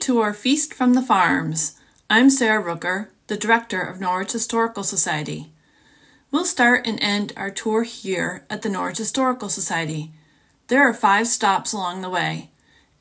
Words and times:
to 0.00 0.20
our 0.20 0.32
Feast 0.32 0.72
from 0.72 0.94
the 0.94 1.02
Farms. 1.02 1.78
I'm 2.08 2.30
Sarah 2.30 2.62
Rooker, 2.62 3.08
the 3.26 3.36
Director 3.36 3.82
of 3.82 4.00
Norwich 4.00 4.32
Historical 4.32 4.82
Society. 4.82 5.52
We'll 6.30 6.46
start 6.46 6.86
and 6.86 6.98
end 7.02 7.34
our 7.36 7.50
tour 7.50 7.82
here 7.82 8.46
at 8.48 8.62
the 8.62 8.70
Norwich 8.70 8.96
Historical 8.96 9.50
Society. 9.50 10.10
There 10.68 10.80
are 10.88 10.94
five 10.94 11.26
stops 11.26 11.74
along 11.74 12.00
the 12.00 12.08
way. 12.08 12.48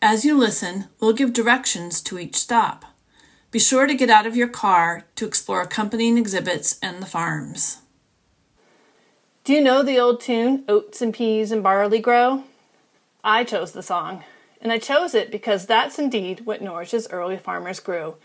As 0.01 0.25
you 0.25 0.37
listen, 0.37 0.89
we'll 0.99 1.13
give 1.13 1.31
directions 1.31 2.01
to 2.01 2.19
each 2.19 2.35
stop. 2.35 2.83
Be 3.49 3.59
sure 3.59 3.87
to 3.87 3.95
get 3.95 4.09
out 4.09 4.27
of 4.27 4.35
your 4.35 4.49
car 4.49 5.05
to 5.15 5.25
explore 5.25 5.61
accompanying 5.61 6.17
exhibits 6.17 6.77
and 6.83 7.01
the 7.01 7.07
farms. 7.07 7.77
Do 9.45 9.53
you 9.53 9.61
know 9.61 9.83
the 9.83 9.99
old 9.99 10.19
tune, 10.19 10.65
Oats 10.67 11.01
and 11.01 11.13
Peas 11.13 11.53
and 11.53 11.63
Barley 11.63 11.99
Grow? 11.99 12.43
I 13.23 13.45
chose 13.45 13.71
the 13.71 13.83
song, 13.83 14.25
and 14.61 14.71
I 14.71 14.77
chose 14.77 15.13
it 15.13 15.31
because 15.31 15.65
that's 15.65 15.99
indeed 15.99 16.45
what 16.45 16.61
Norwich's 16.61 17.07
early 17.09 17.37
farmers 17.37 17.79
grew. 17.79 18.15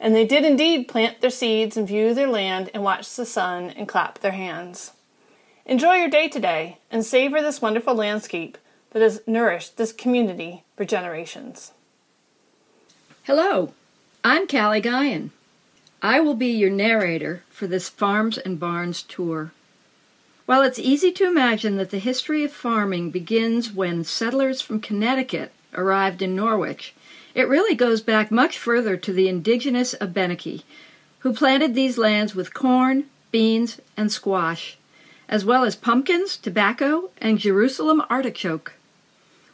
And 0.00 0.14
they 0.14 0.26
did 0.26 0.44
indeed 0.44 0.88
plant 0.88 1.20
their 1.20 1.30
seeds 1.30 1.76
and 1.76 1.86
view 1.86 2.14
their 2.14 2.28
land 2.28 2.70
and 2.74 2.82
watch 2.82 3.14
the 3.14 3.26
sun 3.26 3.70
and 3.70 3.88
clap 3.88 4.18
their 4.18 4.32
hands. 4.32 4.92
Enjoy 5.66 5.94
your 5.94 6.10
day 6.10 6.28
today 6.28 6.78
and 6.90 7.04
savor 7.04 7.40
this 7.40 7.62
wonderful 7.62 7.94
landscape 7.94 8.58
that 8.90 9.02
has 9.02 9.22
nourished 9.26 9.76
this 9.76 9.92
community 9.92 10.62
for 10.76 10.84
generations. 10.84 11.72
Hello, 13.22 13.72
I'm 14.22 14.46
Callie 14.46 14.82
Guyan. 14.82 15.30
I 16.02 16.20
will 16.20 16.34
be 16.34 16.48
your 16.48 16.68
narrator 16.68 17.42
for 17.48 17.66
this 17.66 17.88
Farms 17.88 18.36
and 18.36 18.60
Barns 18.60 19.02
tour. 19.02 19.52
While 20.44 20.60
it's 20.60 20.78
easy 20.78 21.10
to 21.12 21.26
imagine 21.26 21.78
that 21.78 21.88
the 21.88 21.98
history 21.98 22.44
of 22.44 22.52
farming 22.52 23.10
begins 23.10 23.72
when 23.72 24.04
settlers 24.04 24.60
from 24.60 24.80
Connecticut 24.80 25.53
arrived 25.74 26.22
in 26.22 26.36
Norwich, 26.36 26.94
it 27.34 27.48
really 27.48 27.74
goes 27.74 28.00
back 28.00 28.30
much 28.30 28.58
further 28.58 28.96
to 28.96 29.12
the 29.12 29.28
indigenous 29.28 29.94
Abenaki, 30.00 30.64
who 31.20 31.32
planted 31.32 31.74
these 31.74 31.98
lands 31.98 32.34
with 32.34 32.54
corn, 32.54 33.04
beans, 33.32 33.80
and 33.96 34.12
squash, 34.12 34.76
as 35.28 35.44
well 35.44 35.64
as 35.64 35.74
pumpkins, 35.74 36.36
tobacco, 36.36 37.10
and 37.18 37.38
Jerusalem 37.38 38.02
artichoke. 38.10 38.74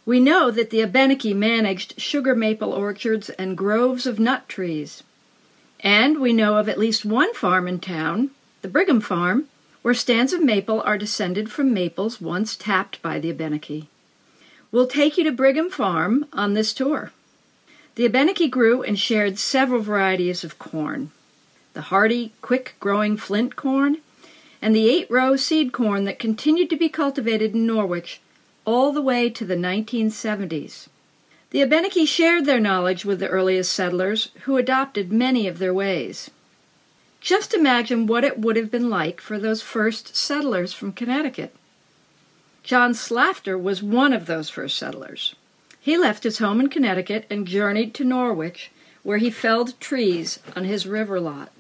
We 0.05 0.21
know 0.21 0.51
that 0.51 0.71
the 0.71 0.81
Abenaki 0.81 1.35
managed 1.35 2.01
sugar 2.01 2.35
maple 2.35 2.73
orchards 2.73 3.31
and 3.31 3.57
groves 3.57 4.07
of 4.07 4.19
nut 4.19 4.48
trees. 4.48 5.03
And 5.81 6.19
we 6.19 6.33
know 6.33 6.57
of 6.57 6.69
at 6.69 6.79
least 6.79 7.05
one 7.05 7.33
farm 7.35 7.69
in 7.69 7.81
town, 7.81 8.31
the 8.63 8.69
Brigham 8.69 9.01
Farm, 9.01 9.47
where 9.83 9.95
stands 9.95 10.33
of 10.33 10.43
maple 10.43 10.81
are 10.83 10.98
descended 10.98 11.51
from 11.51 11.73
maples 11.73 12.21
once 12.21 12.57
tapped 12.57 13.01
by 13.03 13.19
the 13.19 13.31
Abenaki. 13.31 13.89
We'll 14.73 14.87
take 14.87 15.19
you 15.19 15.25
to 15.25 15.33
Brigham 15.33 15.69
Farm 15.69 16.27
on 16.33 16.55
this 16.55 16.73
tour. 16.73 17.13
The 17.97 18.07
Abenaki 18.07 18.49
grew 18.49 18.83
and 18.83 18.99
shared 18.99 19.39
several 19.39 19.83
varieties 19.83 20.45
of 20.45 20.59
corn 20.59 21.11
the 21.73 21.83
hardy, 21.83 22.33
quick 22.43 22.75
growing 22.81 23.17
flint 23.17 23.55
corn, 23.55 23.98
and 24.61 24.75
the 24.75 24.89
eight 24.89 25.09
row 25.09 25.37
seed 25.37 25.73
corn 25.73 26.05
that 26.05 26.19
continued 26.19 26.69
to 26.69 26.77
be 26.77 26.89
cultivated 26.89 27.55
in 27.55 27.67
Norwich 27.67 28.20
all 28.64 28.92
the 28.92 29.03
way 29.03 29.30
to 29.30 29.45
the 29.45 29.55
1970s. 29.55 30.89
The 31.51 31.63
Abenaki 31.63 32.07
shared 32.07 32.45
their 32.45 32.61
knowledge 32.61 33.05
with 33.05 33.20
the 33.20 33.29
earliest 33.29 33.73
settlers, 33.73 34.30
who 34.42 34.57
adopted 34.57 35.13
many 35.13 35.47
of 35.47 35.59
their 35.59 35.75
ways. 35.75 36.30
Just 37.20 37.55
imagine 37.55 38.07
what 38.07 38.25
it 38.25 38.39
would 38.39 38.57
have 38.57 38.70
been 38.70 38.89
like 38.89 39.20
for 39.20 39.39
those 39.39 39.63
first 39.63 40.17
settlers 40.17 40.73
from 40.73 40.92
Connecticut. 40.92 41.55
John 42.70 42.92
Slafter 42.92 43.61
was 43.61 43.83
one 43.83 44.13
of 44.13 44.27
those 44.27 44.48
first 44.48 44.79
settlers. 44.79 45.35
He 45.81 45.98
left 45.98 46.23
his 46.23 46.39
home 46.39 46.61
in 46.61 46.69
Connecticut 46.69 47.27
and 47.29 47.45
journeyed 47.45 47.95
to 47.95 48.05
Norwich, 48.05 48.70
where 49.03 49.19
he 49.19 49.29
felled 49.29 49.81
trees 49.81 50.39
on 50.55 50.63
his 50.63 50.86
river 50.86 51.19
lot. 51.19 51.51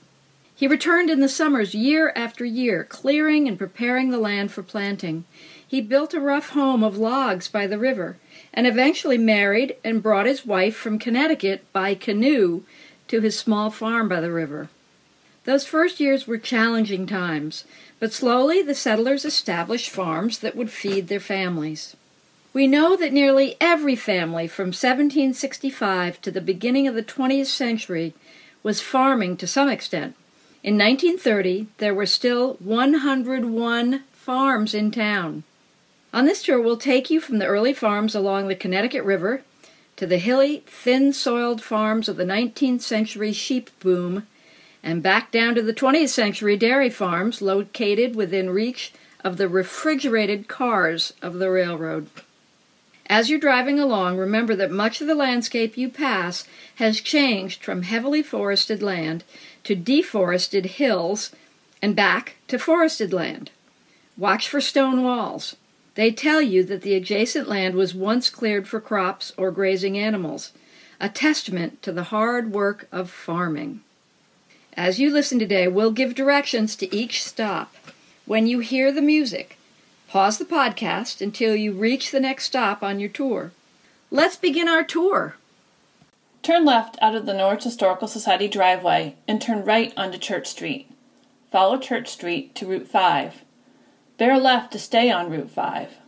He 0.54 0.68
returned 0.68 1.10
in 1.10 1.18
the 1.18 1.28
summers 1.28 1.74
year 1.74 2.12
after 2.14 2.44
year, 2.44 2.84
clearing 2.84 3.48
and 3.48 3.58
preparing 3.58 4.10
the 4.10 4.18
land 4.18 4.52
for 4.52 4.62
planting, 4.62 5.24
he 5.66 5.80
built 5.80 6.14
a 6.14 6.20
rough 6.20 6.50
home 6.50 6.84
of 6.84 6.96
logs 6.96 7.48
by 7.48 7.66
the 7.66 7.76
river 7.76 8.16
and 8.54 8.68
eventually 8.68 9.18
married 9.18 9.74
and 9.82 10.04
brought 10.04 10.26
his 10.26 10.46
wife 10.46 10.76
from 10.76 11.00
Connecticut 11.00 11.64
by 11.72 11.96
canoe 11.96 12.62
to 13.08 13.20
his 13.20 13.36
small 13.36 13.68
farm 13.72 14.08
by 14.08 14.20
the 14.20 14.30
river. 14.30 14.68
Those 15.42 15.66
first 15.66 15.98
years 15.98 16.28
were 16.28 16.38
challenging 16.38 17.06
times, 17.06 17.64
but 18.00 18.12
slowly 18.12 18.62
the 18.62 18.74
settlers 18.74 19.24
established 19.24 19.90
farms 19.90 20.40
that 20.40 20.56
would 20.56 20.70
feed 20.70 21.06
their 21.06 21.20
families. 21.20 21.94
We 22.52 22.66
know 22.66 22.96
that 22.96 23.12
nearly 23.12 23.56
every 23.60 23.94
family 23.94 24.48
from 24.48 24.68
1765 24.68 26.20
to 26.22 26.30
the 26.32 26.40
beginning 26.40 26.88
of 26.88 26.96
the 26.96 27.02
20th 27.02 27.46
century 27.46 28.14
was 28.64 28.80
farming 28.80 29.36
to 29.36 29.46
some 29.46 29.68
extent. 29.68 30.16
In 30.64 30.76
1930, 30.76 31.68
there 31.78 31.94
were 31.94 32.06
still 32.06 32.54
101 32.54 34.02
farms 34.12 34.74
in 34.74 34.90
town. 34.90 35.44
On 36.12 36.24
this 36.24 36.42
tour, 36.42 36.60
we'll 36.60 36.76
take 36.76 37.08
you 37.08 37.20
from 37.20 37.38
the 37.38 37.46
early 37.46 37.72
farms 37.72 38.14
along 38.16 38.48
the 38.48 38.56
Connecticut 38.56 39.04
River 39.04 39.42
to 39.96 40.06
the 40.06 40.18
hilly, 40.18 40.64
thin 40.66 41.12
soiled 41.12 41.62
farms 41.62 42.08
of 42.08 42.16
the 42.16 42.24
19th 42.24 42.80
century 42.80 43.32
sheep 43.32 43.70
boom, 43.80 44.26
and 44.82 45.02
back 45.02 45.30
down 45.30 45.54
to 45.54 45.62
the 45.62 45.74
20th 45.74 46.08
century 46.08 46.56
dairy 46.56 46.90
farms 46.90 47.42
located 47.42 48.16
within 48.16 48.50
reach 48.50 48.92
of 49.22 49.36
the 49.36 49.48
refrigerated 49.48 50.48
cars 50.48 51.12
of 51.20 51.34
the 51.34 51.50
railroad. 51.50 52.08
As 53.06 53.28
you're 53.28 53.40
driving 53.40 53.80
along, 53.80 54.18
remember 54.18 54.54
that 54.54 54.70
much 54.70 55.00
of 55.00 55.08
the 55.08 55.14
landscape 55.16 55.76
you 55.76 55.88
pass 55.88 56.46
has 56.76 57.00
changed 57.00 57.64
from 57.64 57.82
heavily 57.82 58.22
forested 58.22 58.82
land 58.82 59.24
to 59.64 59.74
deforested 59.74 60.66
hills 60.66 61.32
and 61.82 61.96
back 61.96 62.36
to 62.48 62.58
forested 62.58 63.12
land. 63.12 63.50
Watch 64.16 64.48
for 64.48 64.60
stone 64.60 65.02
walls. 65.02 65.56
They 65.96 66.12
tell 66.12 66.40
you 66.40 66.62
that 66.64 66.82
the 66.82 66.94
adjacent 66.94 67.48
land 67.48 67.74
was 67.74 67.94
once 67.94 68.30
cleared 68.30 68.68
for 68.68 68.80
crops 68.80 69.32
or 69.36 69.50
grazing 69.50 69.98
animals, 69.98 70.52
a 71.00 71.08
testament 71.08 71.82
to 71.82 71.92
the 71.92 72.04
hard 72.04 72.52
work 72.52 72.86
of 72.92 73.10
farming. 73.10 73.80
As 74.74 75.00
you 75.00 75.10
listen 75.10 75.38
today, 75.38 75.66
we'll 75.68 75.90
give 75.90 76.14
directions 76.14 76.76
to 76.76 76.94
each 76.94 77.22
stop. 77.24 77.74
When 78.24 78.46
you 78.46 78.60
hear 78.60 78.92
the 78.92 79.02
music, 79.02 79.58
pause 80.08 80.38
the 80.38 80.44
podcast 80.44 81.20
until 81.20 81.56
you 81.56 81.72
reach 81.72 82.10
the 82.10 82.20
next 82.20 82.44
stop 82.44 82.82
on 82.82 83.00
your 83.00 83.08
tour. 83.08 83.52
Let's 84.10 84.36
begin 84.36 84.68
our 84.68 84.84
tour. 84.84 85.36
Turn 86.42 86.64
left 86.64 86.96
out 87.02 87.14
of 87.14 87.26
the 87.26 87.34
Norwich 87.34 87.64
Historical 87.64 88.08
Society 88.08 88.48
driveway 88.48 89.16
and 89.28 89.42
turn 89.42 89.64
right 89.64 89.92
onto 89.96 90.18
Church 90.18 90.46
Street. 90.46 90.90
Follow 91.50 91.76
Church 91.76 92.08
Street 92.08 92.54
to 92.54 92.66
Route 92.66 92.88
5. 92.88 93.42
Bear 94.16 94.38
left 94.38 94.72
to 94.72 94.78
stay 94.78 95.10
on 95.10 95.30
Route 95.30 95.50
5. 95.50 95.98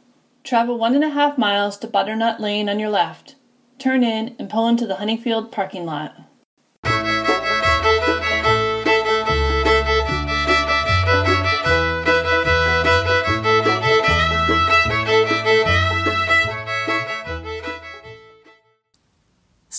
Travel 0.44 0.79
one 0.79 0.94
and 0.94 1.05
a 1.05 1.11
half 1.11 1.37
miles 1.37 1.77
to 1.79 1.87
Butternut 1.87 2.41
Lane 2.41 2.69
on 2.69 2.79
your 2.79 2.91
left. 2.91 3.34
Turn 3.79 4.05
in 4.05 4.37
and 4.39 4.49
pull 4.49 4.69
into 4.69 4.87
the 4.87 4.94
Honeyfield 4.94 5.50
parking 5.50 5.84
lot. 5.84 6.17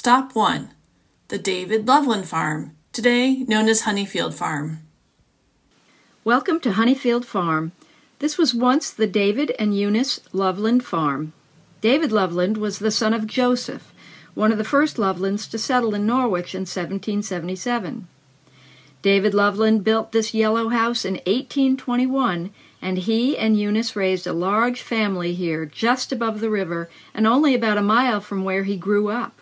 Stop 0.05 0.35
1 0.35 0.69
The 1.29 1.38
David 1.38 1.88
Loveland 1.88 2.27
Farm, 2.27 2.75
today 2.91 3.45
known 3.47 3.69
as 3.69 3.83
Honeyfield 3.83 4.33
Farm. 4.33 4.79
Welcome 6.25 6.59
to 6.59 6.73
Honeyfield 6.73 7.23
Farm, 7.23 7.71
this 8.19 8.38
was 8.38 8.53
once 8.53 8.91
the 8.91 9.07
David 9.07 9.55
and 9.57 9.73
Eunice 9.73 10.19
Loveland 10.33 10.83
farm. 10.83 11.31
David 11.79 12.11
Loveland 12.11 12.57
was 12.57 12.79
the 12.79 12.91
son 12.91 13.13
of 13.13 13.27
Joseph, 13.27 13.94
one 14.33 14.51
of 14.51 14.57
the 14.57 14.65
first 14.65 14.97
Lovelands 14.97 15.50
to 15.50 15.57
settle 15.57 15.95
in 15.95 16.06
Norwich 16.06 16.53
in 16.53 16.63
1777. 16.63 18.06
David 19.01 19.33
Loveland 19.33 19.85
built 19.85 20.11
this 20.11 20.33
yellow 20.33 20.67
house 20.67 21.06
in 21.06 21.13
1821, 21.13 22.49
and 22.81 22.97
he 22.97 23.38
and 23.38 23.57
Eunice 23.57 23.95
raised 23.95 24.27
a 24.27 24.33
large 24.33 24.81
family 24.81 25.33
here 25.33 25.65
just 25.65 26.11
above 26.11 26.41
the 26.41 26.49
river 26.49 26.89
and 27.13 27.25
only 27.25 27.56
about 27.56 27.77
a 27.77 27.81
mile 27.81 28.19
from 28.19 28.44
where 28.44 28.65
he 28.65 28.75
grew 28.75 29.07
up. 29.07 29.39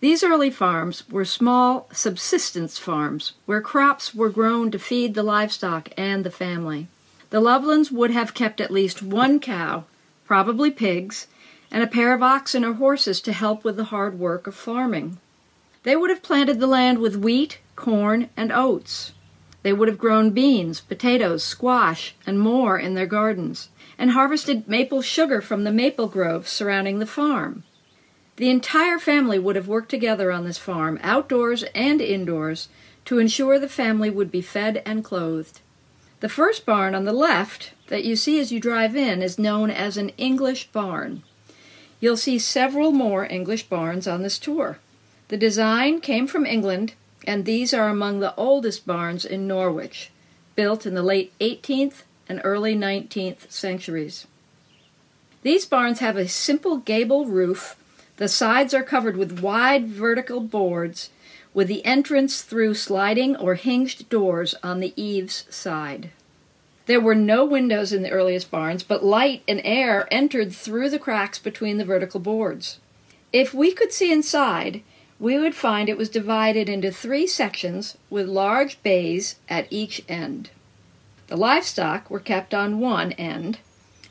These 0.00 0.22
early 0.22 0.50
farms 0.50 1.08
were 1.08 1.24
small 1.24 1.88
subsistence 1.90 2.78
farms 2.78 3.32
where 3.46 3.62
crops 3.62 4.14
were 4.14 4.28
grown 4.28 4.70
to 4.72 4.78
feed 4.78 5.14
the 5.14 5.22
livestock 5.22 5.88
and 5.96 6.22
the 6.22 6.30
family. 6.30 6.88
The 7.30 7.40
Lovelands 7.40 7.90
would 7.90 8.10
have 8.10 8.34
kept 8.34 8.60
at 8.60 8.70
least 8.70 9.02
one 9.02 9.40
cow, 9.40 9.84
probably 10.26 10.70
pigs, 10.70 11.28
and 11.70 11.82
a 11.82 11.86
pair 11.86 12.12
of 12.12 12.22
oxen 12.22 12.62
or 12.62 12.74
horses 12.74 13.22
to 13.22 13.32
help 13.32 13.64
with 13.64 13.76
the 13.76 13.84
hard 13.84 14.18
work 14.18 14.46
of 14.46 14.54
farming. 14.54 15.18
They 15.82 15.96
would 15.96 16.10
have 16.10 16.22
planted 16.22 16.60
the 16.60 16.66
land 16.66 16.98
with 16.98 17.16
wheat, 17.16 17.60
corn, 17.74 18.28
and 18.36 18.52
oats. 18.52 19.12
They 19.62 19.72
would 19.72 19.88
have 19.88 19.98
grown 19.98 20.30
beans, 20.30 20.80
potatoes, 20.80 21.42
squash, 21.42 22.14
and 22.26 22.38
more 22.38 22.78
in 22.78 22.94
their 22.94 23.06
gardens, 23.06 23.70
and 23.98 24.10
harvested 24.10 24.68
maple 24.68 25.00
sugar 25.00 25.40
from 25.40 25.64
the 25.64 25.72
maple 25.72 26.06
groves 26.06 26.50
surrounding 26.50 26.98
the 26.98 27.06
farm. 27.06 27.64
The 28.36 28.50
entire 28.50 28.98
family 28.98 29.38
would 29.38 29.56
have 29.56 29.68
worked 29.68 29.88
together 29.88 30.30
on 30.30 30.44
this 30.44 30.58
farm, 30.58 31.00
outdoors 31.02 31.64
and 31.74 32.00
indoors, 32.02 32.68
to 33.06 33.18
ensure 33.18 33.58
the 33.58 33.68
family 33.68 34.10
would 34.10 34.30
be 34.30 34.42
fed 34.42 34.82
and 34.84 35.02
clothed. 35.02 35.60
The 36.20 36.28
first 36.28 36.66
barn 36.66 36.94
on 36.94 37.04
the 37.04 37.12
left 37.12 37.72
that 37.88 38.04
you 38.04 38.14
see 38.14 38.38
as 38.38 38.52
you 38.52 38.60
drive 38.60 38.94
in 38.94 39.22
is 39.22 39.38
known 39.38 39.70
as 39.70 39.96
an 39.96 40.10
English 40.18 40.66
barn. 40.68 41.22
You'll 41.98 42.16
see 42.16 42.38
several 42.38 42.92
more 42.92 43.26
English 43.30 43.64
barns 43.64 44.06
on 44.06 44.22
this 44.22 44.38
tour. 44.38 44.78
The 45.28 45.36
design 45.36 46.00
came 46.00 46.26
from 46.26 46.44
England, 46.44 46.92
and 47.26 47.44
these 47.44 47.72
are 47.72 47.88
among 47.88 48.20
the 48.20 48.34
oldest 48.36 48.86
barns 48.86 49.24
in 49.24 49.46
Norwich, 49.46 50.10
built 50.54 50.84
in 50.84 50.94
the 50.94 51.02
late 51.02 51.32
18th 51.40 52.02
and 52.28 52.40
early 52.44 52.74
19th 52.74 53.50
centuries. 53.50 54.26
These 55.42 55.64
barns 55.64 56.00
have 56.00 56.16
a 56.16 56.28
simple 56.28 56.78
gable 56.78 57.24
roof 57.24 57.76
the 58.16 58.28
sides 58.28 58.72
are 58.72 58.82
covered 58.82 59.16
with 59.16 59.40
wide 59.40 59.86
vertical 59.86 60.40
boards 60.40 61.10
with 61.52 61.68
the 61.68 61.84
entrance 61.86 62.42
through 62.42 62.74
sliding 62.74 63.34
or 63.36 63.54
hinged 63.54 64.08
doors 64.08 64.54
on 64.62 64.80
the 64.80 64.92
eaves 64.94 65.46
side. 65.48 66.10
There 66.86 67.00
were 67.00 67.14
no 67.14 67.44
windows 67.44 67.92
in 67.92 68.02
the 68.02 68.10
earliest 68.10 68.50
barns, 68.50 68.82
but 68.82 69.04
light 69.04 69.42
and 69.48 69.60
air 69.64 70.06
entered 70.10 70.52
through 70.52 70.90
the 70.90 70.98
cracks 70.98 71.38
between 71.38 71.78
the 71.78 71.84
vertical 71.84 72.20
boards. 72.20 72.78
If 73.32 73.52
we 73.52 73.72
could 73.72 73.92
see 73.92 74.12
inside, 74.12 74.82
we 75.18 75.38
would 75.38 75.54
find 75.54 75.88
it 75.88 75.98
was 75.98 76.08
divided 76.08 76.68
into 76.68 76.92
three 76.92 77.26
sections 77.26 77.96
with 78.10 78.28
large 78.28 78.82
bays 78.82 79.36
at 79.48 79.66
each 79.70 80.02
end. 80.08 80.50
The 81.28 81.36
livestock 81.36 82.08
were 82.10 82.20
kept 82.20 82.54
on 82.54 82.78
one 82.78 83.12
end, 83.12 83.58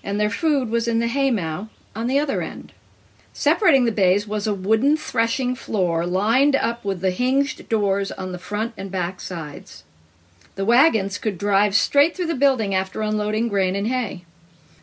and 0.03 0.19
their 0.19 0.29
food 0.29 0.69
was 0.69 0.87
in 0.87 0.99
the 0.99 1.07
haymow 1.07 1.69
on 1.95 2.07
the 2.07 2.19
other 2.19 2.41
end. 2.41 2.73
Separating 3.37 3.83
the 3.83 3.91
bays 3.91 4.25
was 4.25 4.47
a 4.47 4.53
wooden 4.53 4.95
threshing 4.95 5.55
floor 5.55 6.05
lined 6.05 6.55
up 6.55 6.85
with 6.85 7.01
the 7.01 7.11
hinged 7.11 7.67
doors 7.67 8.09
on 8.13 8.31
the 8.31 8.39
front 8.39 8.73
and 8.77 8.89
back 8.89 9.19
sides. 9.19 9.83
The 10.55 10.63
wagons 10.63 11.17
could 11.17 11.37
drive 11.37 11.75
straight 11.75 12.15
through 12.15 12.27
the 12.27 12.33
building 12.33 12.73
after 12.73 13.01
unloading 13.01 13.49
grain 13.49 13.75
and 13.75 13.87
hay. 13.87 14.23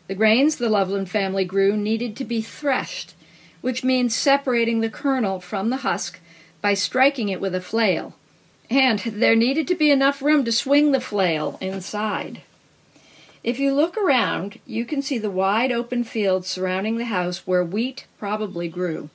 The 0.07 0.13
grains 0.13 0.57
the 0.57 0.69
Loveland 0.69 1.09
family 1.09 1.45
grew 1.45 1.75
needed 1.75 2.15
to 2.17 2.23
be 2.23 2.43
threshed, 2.43 3.15
which 3.61 3.83
means 3.83 4.15
separating 4.15 4.81
the 4.81 4.89
kernel 4.89 5.39
from 5.39 5.71
the 5.71 5.77
husk 5.77 6.19
by 6.61 6.75
striking 6.75 7.29
it 7.29 7.41
with 7.41 7.55
a 7.55 7.59
flail. 7.59 8.13
And 8.69 8.99
there 8.99 9.35
needed 9.35 9.67
to 9.69 9.75
be 9.75 9.89
enough 9.89 10.21
room 10.21 10.45
to 10.45 10.51
swing 10.51 10.91
the 10.91 11.01
flail 11.01 11.57
inside. 11.59 12.43
If 13.43 13.59
you 13.59 13.73
look 13.73 13.97
around, 13.97 14.59
you 14.65 14.85
can 14.85 15.01
see 15.01 15.17
the 15.17 15.29
wide 15.29 15.71
open 15.71 16.05
fields 16.05 16.47
surrounding 16.47 16.97
the 16.97 17.05
house 17.05 17.45
where 17.45 17.63
wheat 17.63 18.07
probably 18.17 18.69
grew. 18.69 19.09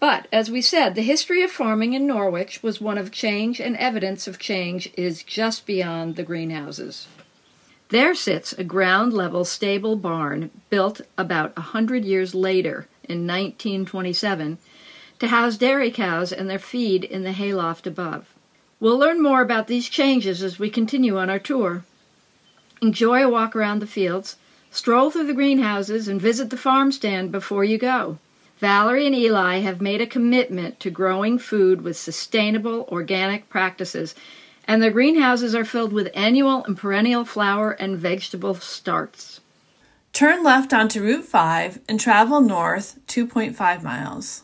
But, 0.00 0.26
as 0.32 0.50
we 0.50 0.62
said, 0.62 0.94
the 0.94 1.02
history 1.02 1.42
of 1.42 1.50
farming 1.50 1.92
in 1.92 2.06
Norwich 2.06 2.62
was 2.62 2.80
one 2.80 2.96
of 2.96 3.10
change, 3.10 3.60
and 3.60 3.76
evidence 3.76 4.26
of 4.26 4.38
change 4.38 4.90
is 4.96 5.22
just 5.22 5.66
beyond 5.66 6.16
the 6.16 6.22
greenhouses. 6.22 7.08
There 7.90 8.14
sits 8.14 8.52
a 8.52 8.64
ground 8.64 9.12
level 9.12 9.44
stable 9.44 9.96
barn 9.96 10.50
built 10.70 11.00
about 11.18 11.52
a 11.56 11.62
hundred 11.62 12.04
years 12.04 12.34
later, 12.34 12.86
in 13.04 13.26
1927, 13.26 14.58
to 15.18 15.28
house 15.28 15.56
dairy 15.56 15.90
cows 15.90 16.32
and 16.32 16.48
their 16.48 16.58
feed 16.58 17.02
in 17.04 17.24
the 17.24 17.32
hayloft 17.32 17.86
above. 17.86 18.32
We'll 18.80 18.98
learn 18.98 19.22
more 19.22 19.42
about 19.42 19.66
these 19.66 19.88
changes 19.88 20.42
as 20.42 20.58
we 20.58 20.70
continue 20.70 21.18
on 21.18 21.28
our 21.28 21.40
tour. 21.40 21.84
Enjoy 22.80 23.24
a 23.24 23.28
walk 23.28 23.56
around 23.56 23.80
the 23.80 23.86
fields, 23.86 24.36
stroll 24.70 25.10
through 25.10 25.26
the 25.26 25.34
greenhouses, 25.34 26.06
and 26.06 26.20
visit 26.20 26.50
the 26.50 26.56
farm 26.56 26.92
stand 26.92 27.32
before 27.32 27.64
you 27.64 27.78
go. 27.78 28.18
Valerie 28.58 29.06
and 29.06 29.14
Eli 29.14 29.58
have 29.58 29.80
made 29.80 30.00
a 30.00 30.06
commitment 30.06 30.80
to 30.80 30.90
growing 30.90 31.38
food 31.38 31.82
with 31.82 31.96
sustainable 31.96 32.88
organic 32.90 33.48
practices, 33.48 34.14
and 34.66 34.82
their 34.82 34.90
greenhouses 34.90 35.54
are 35.54 35.64
filled 35.64 35.92
with 35.92 36.10
annual 36.14 36.64
and 36.64 36.76
perennial 36.76 37.24
flower 37.24 37.70
and 37.70 37.96
vegetable 37.96 38.54
starts. 38.54 39.40
Turn 40.12 40.42
left 40.42 40.72
onto 40.72 41.02
Route 41.02 41.24
5 41.24 41.80
and 41.88 42.00
travel 42.00 42.40
north 42.40 42.98
2.5 43.06 43.82
miles. 43.82 44.42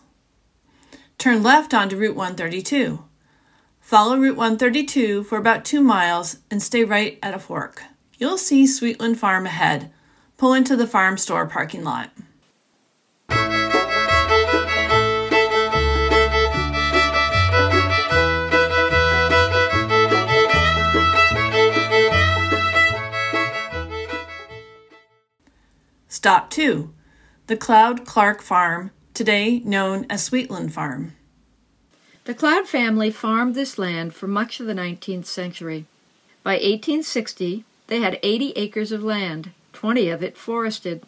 Turn 1.19 1.43
left 1.43 1.75
onto 1.75 1.97
Route 1.97 2.17
132. 2.17 3.05
Follow 3.81 4.17
Route 4.17 4.37
132 4.37 5.25
for 5.25 5.39
about 5.39 5.65
2 5.65 5.81
miles 5.81 6.39
and 6.51 6.63
stay 6.63 6.85
right 6.85 7.19
at 7.23 7.35
a 7.35 7.39
fork. 7.39 7.83
You'll 8.19 8.39
see 8.39 8.65
Sweetland 8.65 9.17
Farm 9.17 9.47
ahead. 9.47 9.91
Pull 10.37 10.53
into 10.53 10.77
the 10.77 10.87
farm 10.87 11.19
store 11.19 11.47
parking 11.47 11.85
lot. 11.85 12.11
Stop 26.09 26.49
2. 26.51 26.95
The 27.49 27.57
Cloud 27.57 28.07
Clark 28.07 28.41
Farm, 28.41 28.93
today 29.13 29.59
known 29.59 30.07
as 30.09 30.31
Sweetland 30.31 30.73
Farm. 30.73 31.15
The 32.25 32.35
Cloud 32.35 32.67
family 32.67 33.11
farmed 33.11 33.55
this 33.55 33.79
land 33.79 34.15
for 34.15 34.27
much 34.27 34.59
of 34.59 34.67
the 34.67 34.73
19th 34.73 35.27
century. 35.27 35.85
By 36.43 36.55
1860, 36.55 37.65
they 37.87 38.01
had 38.01 38.19
80 38.23 38.53
acres 38.53 38.93
of 38.93 39.03
land, 39.03 39.53
20 39.73 40.09
of 40.09 40.23
it 40.23 40.37
forested, 40.37 41.03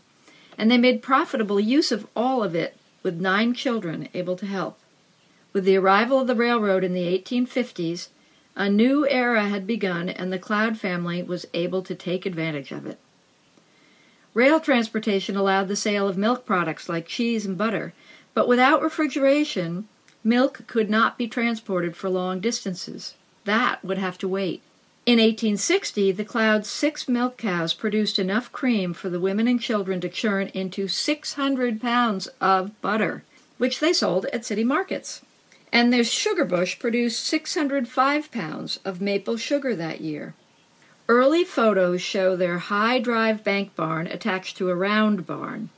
and 0.59 0.71
they 0.71 0.79
made 0.79 1.03
profitable 1.03 1.61
use 1.61 1.93
of 1.93 2.07
all 2.15 2.43
of 2.43 2.55
it, 2.55 2.77
with 3.03 3.21
nine 3.21 3.55
children 3.55 4.09
able 4.15 4.37
to 4.37 4.47
help. 4.47 4.79
With 5.53 5.65
the 5.65 5.77
arrival 5.77 6.21
of 6.21 6.27
the 6.27 6.35
railroad 6.35 6.85
in 6.85 6.93
the 6.93 7.07
1850s, 7.19 8.09
a 8.55 8.69
new 8.69 9.07
era 9.09 9.49
had 9.49 9.67
begun 9.67 10.09
and 10.09 10.33
the 10.33 10.39
Cloud 10.39 10.79
family 10.79 11.23
was 11.23 11.47
able 11.55 11.83
to 11.83 11.95
take 11.95 12.27
advantage 12.27 12.73
of 12.73 12.87
it. 12.87 12.99
Rail 14.35 14.61
transportation 14.61 15.37
allowed 15.37 15.69
the 15.69 15.77
sale 15.77 16.09
of 16.09 16.19
milk 16.19 16.45
products 16.45 16.89
like 16.89 17.07
cheese 17.07 17.47
and 17.47 17.57
butter, 17.57 17.95
but 18.35 18.49
without 18.49 18.83
refrigeration, 18.83 19.89
milk 20.23 20.67
could 20.67 20.91
not 20.91 21.17
be 21.17 21.29
transported 21.29 21.97
for 21.97 22.11
long 22.11 22.41
distances. 22.41 23.15
That 23.45 23.83
would 23.85 23.99
have 23.99 24.19
to 24.19 24.29
wait. 24.29 24.63
In 25.07 25.21
1860, 25.21 26.11
the 26.11 26.25
Cloud's 26.25 26.69
six 26.69 27.09
milk 27.09 27.37
cows 27.37 27.73
produced 27.73 28.19
enough 28.19 28.51
cream 28.51 28.93
for 28.93 29.09
the 29.09 29.21
women 29.21 29.47
and 29.47 29.61
children 29.61 30.01
to 30.01 30.09
churn 30.09 30.49
into 30.49 30.89
600 30.89 31.81
pounds 31.81 32.27
of 32.41 32.81
butter, 32.81 33.23
which 33.57 33.79
they 33.79 33.93
sold 33.93 34.27
at 34.33 34.45
city 34.45 34.65
markets. 34.65 35.23
And 35.73 35.93
their 35.93 36.03
sugar 36.03 36.45
bush 36.45 36.81
produced 36.81 37.25
605 37.25 38.33
pounds 38.33 38.81
of 38.85 39.01
maple 39.01 39.37
sugar 39.37 39.77
that 39.77 40.01
year. 40.01 40.35
Early 41.09 41.45
photos 41.45 42.03
show 42.03 42.35
their 42.35 42.59
high 42.59 42.99
drive 42.99 43.45
bank 43.45 43.77
barn 43.77 44.09
attached 44.09 44.57
to 44.57 44.71
a 44.71 44.75
round 44.75 45.25
barn. 45.25 45.71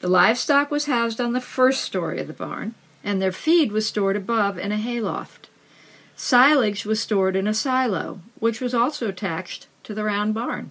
The 0.00 0.06
livestock 0.06 0.70
was 0.70 0.86
housed 0.86 1.20
on 1.20 1.32
the 1.32 1.40
first 1.40 1.82
story 1.82 2.20
of 2.20 2.28
the 2.28 2.32
barn, 2.32 2.76
and 3.02 3.20
their 3.20 3.32
feed 3.32 3.72
was 3.72 3.88
stored 3.88 4.14
above 4.14 4.58
in 4.58 4.70
a 4.70 4.76
hayloft. 4.76 5.49
Silage 6.22 6.84
was 6.84 7.00
stored 7.00 7.34
in 7.34 7.46
a 7.46 7.54
silo, 7.54 8.20
which 8.38 8.60
was 8.60 8.74
also 8.74 9.08
attached 9.08 9.68
to 9.82 9.94
the 9.94 10.04
round 10.04 10.34
barn. 10.34 10.70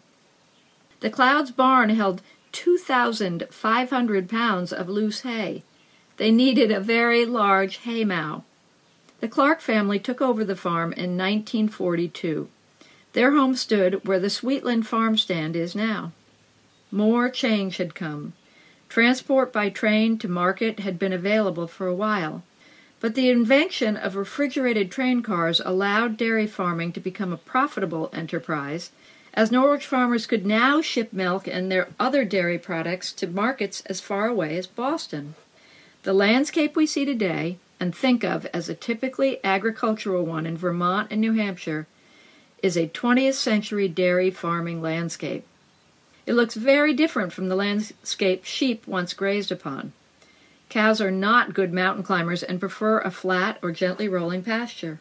The 1.00 1.10
Clouds 1.10 1.50
barn 1.50 1.90
held 1.90 2.22
2,500 2.52 4.30
pounds 4.30 4.72
of 4.72 4.88
loose 4.88 5.22
hay. 5.22 5.64
They 6.18 6.30
needed 6.30 6.70
a 6.70 6.80
very 6.80 7.26
large 7.26 7.78
hay 7.78 8.06
mow. 8.06 8.44
The 9.22 9.28
Clark 9.28 9.60
family 9.60 9.98
took 9.98 10.22
over 10.22 10.46
the 10.46 10.56
farm 10.56 10.94
in 10.94 11.18
1942. 11.18 12.48
Their 13.14 13.32
home 13.32 13.56
stood 13.56 14.06
where 14.06 14.20
the 14.20 14.28
Sweetland 14.28 14.86
farm 14.86 15.18
stand 15.18 15.56
is 15.56 15.74
now. 15.74 16.12
More 16.92 17.28
change 17.28 17.78
had 17.78 17.96
come. 17.96 18.34
Transport 18.88 19.52
by 19.52 19.70
train 19.70 20.20
to 20.20 20.28
market 20.28 20.82
had 20.82 21.00
been 21.00 21.12
available 21.12 21.66
for 21.66 21.88
a 21.88 21.96
while, 21.96 22.44
but 23.00 23.16
the 23.16 23.30
invention 23.30 23.96
of 23.96 24.16
refrigerated 24.16 24.92
train 24.92 25.22
cars 25.22 25.62
allowed 25.64 26.18
dairy 26.18 26.48
farming 26.48 26.92
to 26.92 27.00
become 27.00 27.32
a 27.32 27.38
profitable 27.38 28.10
enterprise, 28.14 28.92
as 29.34 29.52
Norwich 29.52 29.86
farmers 29.86 30.28
could 30.28 30.46
now 30.46 30.82
ship 30.82 31.14
milk 31.14 31.48
and 31.48 31.72
their 31.72 31.88
other 32.00 32.26
dairy 32.26 32.58
products 32.58 33.14
to 33.14 33.28
markets 33.28 33.82
as 33.86 34.02
far 34.02 34.28
away 34.28 34.58
as 34.58 34.68
Boston. 34.68 35.36
The 36.04 36.14
landscape 36.14 36.76
we 36.76 36.86
see 36.86 37.06
today, 37.06 37.58
and 37.80 37.96
think 37.96 38.24
of 38.24 38.46
as 38.48 38.68
a 38.68 38.76
typically 38.76 39.40
agricultural 39.44 40.26
one 40.26 40.46
in 40.46 40.58
Vermont 40.58 41.08
and 41.12 41.22
New 41.22 41.34
Hampshire, 41.34 41.88
is 42.62 42.76
a 42.76 42.88
20th 42.88 43.36
century 43.36 43.88
dairy 43.88 44.30
farming 44.30 44.82
landscape. 44.82 45.46
It 46.26 46.34
looks 46.34 46.56
very 46.56 46.94
different 46.94 47.32
from 47.32 47.48
the 47.48 47.56
landscape 47.56 48.44
sheep 48.44 48.86
once 48.86 49.14
grazed 49.14 49.52
upon. 49.52 49.94
Cows 50.70 51.02
are 51.02 51.12
not 51.12 51.56
good 51.56 51.74
mountain 51.74 52.04
climbers 52.04 52.44
and 52.44 52.60
prefer 52.60 53.00
a 53.00 53.10
flat 53.10 53.58
or 53.64 53.72
gently 53.72 54.08
rolling 54.08 54.44
pasture. 54.44 55.00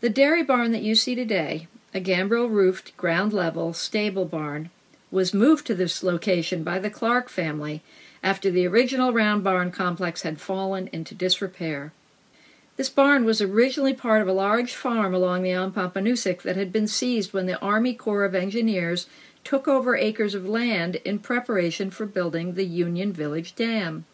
The 0.00 0.08
dairy 0.08 0.42
barn 0.42 0.72
that 0.72 0.82
you 0.82 0.94
see 0.94 1.14
today, 1.14 1.68
a 1.92 2.00
gambrel 2.00 2.48
roofed, 2.48 2.96
ground 2.96 3.34
level, 3.34 3.74
stable 3.74 4.24
barn, 4.24 4.70
was 5.10 5.34
moved 5.34 5.66
to 5.66 5.74
this 5.74 6.02
location 6.02 6.64
by 6.64 6.78
the 6.78 6.88
Clark 6.88 7.28
family 7.28 7.82
after 8.22 8.50
the 8.50 8.66
original 8.66 9.12
round 9.12 9.44
barn 9.44 9.70
complex 9.70 10.22
had 10.22 10.40
fallen 10.40 10.88
into 10.90 11.14
disrepair. 11.14 11.92
This 12.78 12.88
barn 12.88 13.26
was 13.26 13.42
originally 13.42 13.92
part 13.92 14.22
of 14.22 14.28
a 14.28 14.32
large 14.32 14.72
farm 14.72 15.12
along 15.12 15.42
the 15.42 15.50
Ompompanoosuc 15.50 16.40
that 16.42 16.56
had 16.56 16.72
been 16.72 16.86
seized 16.86 17.34
when 17.34 17.44
the 17.44 17.60
Army 17.60 17.92
Corps 17.92 18.24
of 18.24 18.34
Engineers 18.34 19.06
took 19.44 19.68
over 19.68 19.96
acres 19.96 20.34
of 20.34 20.48
land 20.48 20.96
in 20.96 21.18
preparation 21.18 21.90
for 21.90 22.06
building 22.06 22.54
the 22.54 22.64
Union 22.64 23.12
Village 23.12 23.54
Dam. 23.54 24.06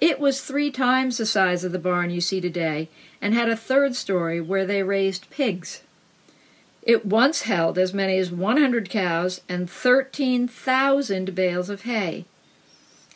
It 0.00 0.20
was 0.20 0.42
three 0.42 0.70
times 0.70 1.16
the 1.16 1.26
size 1.26 1.64
of 1.64 1.72
the 1.72 1.78
barn 1.78 2.10
you 2.10 2.20
see 2.20 2.40
today 2.40 2.88
and 3.20 3.32
had 3.32 3.48
a 3.48 3.56
third 3.56 3.96
story 3.96 4.40
where 4.40 4.66
they 4.66 4.82
raised 4.82 5.30
pigs. 5.30 5.82
It 6.82 7.06
once 7.06 7.42
held 7.42 7.78
as 7.78 7.94
many 7.94 8.18
as 8.18 8.30
100 8.30 8.90
cows 8.90 9.40
and 9.48 9.68
13,000 9.68 11.34
bales 11.34 11.70
of 11.70 11.82
hay. 11.82 12.26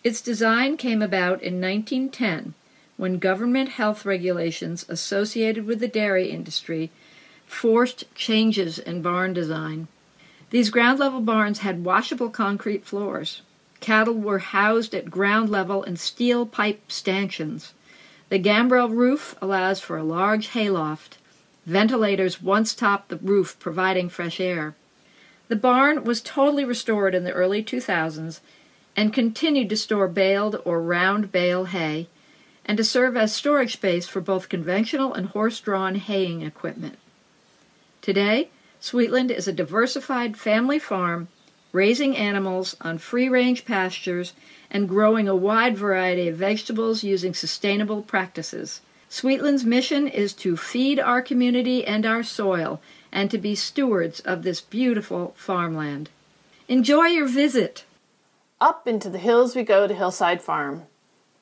Its 0.02 0.22
design 0.22 0.76
came 0.76 1.02
about 1.02 1.42
in 1.42 1.60
1910 1.60 2.54
when 2.96 3.18
government 3.18 3.70
health 3.70 4.04
regulations 4.04 4.86
associated 4.88 5.66
with 5.66 5.80
the 5.80 5.88
dairy 5.88 6.30
industry 6.30 6.90
forced 7.46 8.12
changes 8.14 8.78
in 8.78 9.02
barn 9.02 9.32
design. 9.32 9.86
These 10.50 10.70
ground 10.70 10.98
level 10.98 11.20
barns 11.20 11.60
had 11.60 11.84
washable 11.84 12.30
concrete 12.30 12.84
floors. 12.84 13.42
Cattle 13.80 14.14
were 14.14 14.38
housed 14.38 14.94
at 14.94 15.10
ground 15.10 15.48
level 15.48 15.82
in 15.82 15.96
steel 15.96 16.46
pipe 16.46 16.92
stanchions. 16.92 17.72
The 18.28 18.38
gambrel 18.38 18.88
roof 18.88 19.34
allows 19.42 19.80
for 19.80 19.96
a 19.96 20.04
large 20.04 20.48
hayloft. 20.48 21.18
Ventilators 21.66 22.42
once 22.42 22.74
topped 22.74 23.08
the 23.08 23.16
roof, 23.16 23.56
providing 23.58 24.08
fresh 24.08 24.38
air. 24.38 24.74
The 25.48 25.56
barn 25.56 26.04
was 26.04 26.20
totally 26.20 26.64
restored 26.64 27.14
in 27.14 27.24
the 27.24 27.32
early 27.32 27.62
2000s 27.62 28.40
and 28.96 29.12
continued 29.12 29.68
to 29.70 29.76
store 29.76 30.08
baled 30.08 30.60
or 30.64 30.80
round 30.80 31.32
bale 31.32 31.64
hay 31.64 32.08
and 32.64 32.76
to 32.76 32.84
serve 32.84 33.16
as 33.16 33.34
storage 33.34 33.72
space 33.72 34.06
for 34.06 34.20
both 34.20 34.48
conventional 34.48 35.12
and 35.14 35.28
horse 35.28 35.58
drawn 35.58 35.96
haying 35.96 36.42
equipment. 36.42 36.98
Today, 38.02 38.50
Sweetland 38.80 39.30
is 39.30 39.48
a 39.48 39.52
diversified 39.52 40.36
family 40.36 40.78
farm 40.78 41.28
raising 41.72 42.16
animals 42.16 42.76
on 42.80 42.98
free 42.98 43.28
range 43.28 43.64
pastures, 43.64 44.32
and 44.70 44.88
growing 44.88 45.28
a 45.28 45.34
wide 45.34 45.76
variety 45.76 46.28
of 46.28 46.36
vegetables 46.36 47.02
using 47.02 47.34
sustainable 47.34 48.02
practices. 48.02 48.80
Sweetland's 49.10 49.64
mission 49.64 50.06
is 50.06 50.32
to 50.34 50.56
feed 50.56 51.00
our 51.00 51.20
community 51.20 51.84
and 51.84 52.06
our 52.06 52.22
soil 52.22 52.80
and 53.10 53.30
to 53.30 53.38
be 53.38 53.56
stewards 53.56 54.20
of 54.20 54.42
this 54.42 54.60
beautiful 54.60 55.34
farmland. 55.36 56.08
Enjoy 56.68 57.06
your 57.06 57.26
visit! 57.26 57.84
Up 58.60 58.86
into 58.86 59.10
the 59.10 59.18
hills 59.18 59.56
we 59.56 59.64
go 59.64 59.88
to 59.88 59.94
Hillside 59.94 60.40
Farm. 60.40 60.84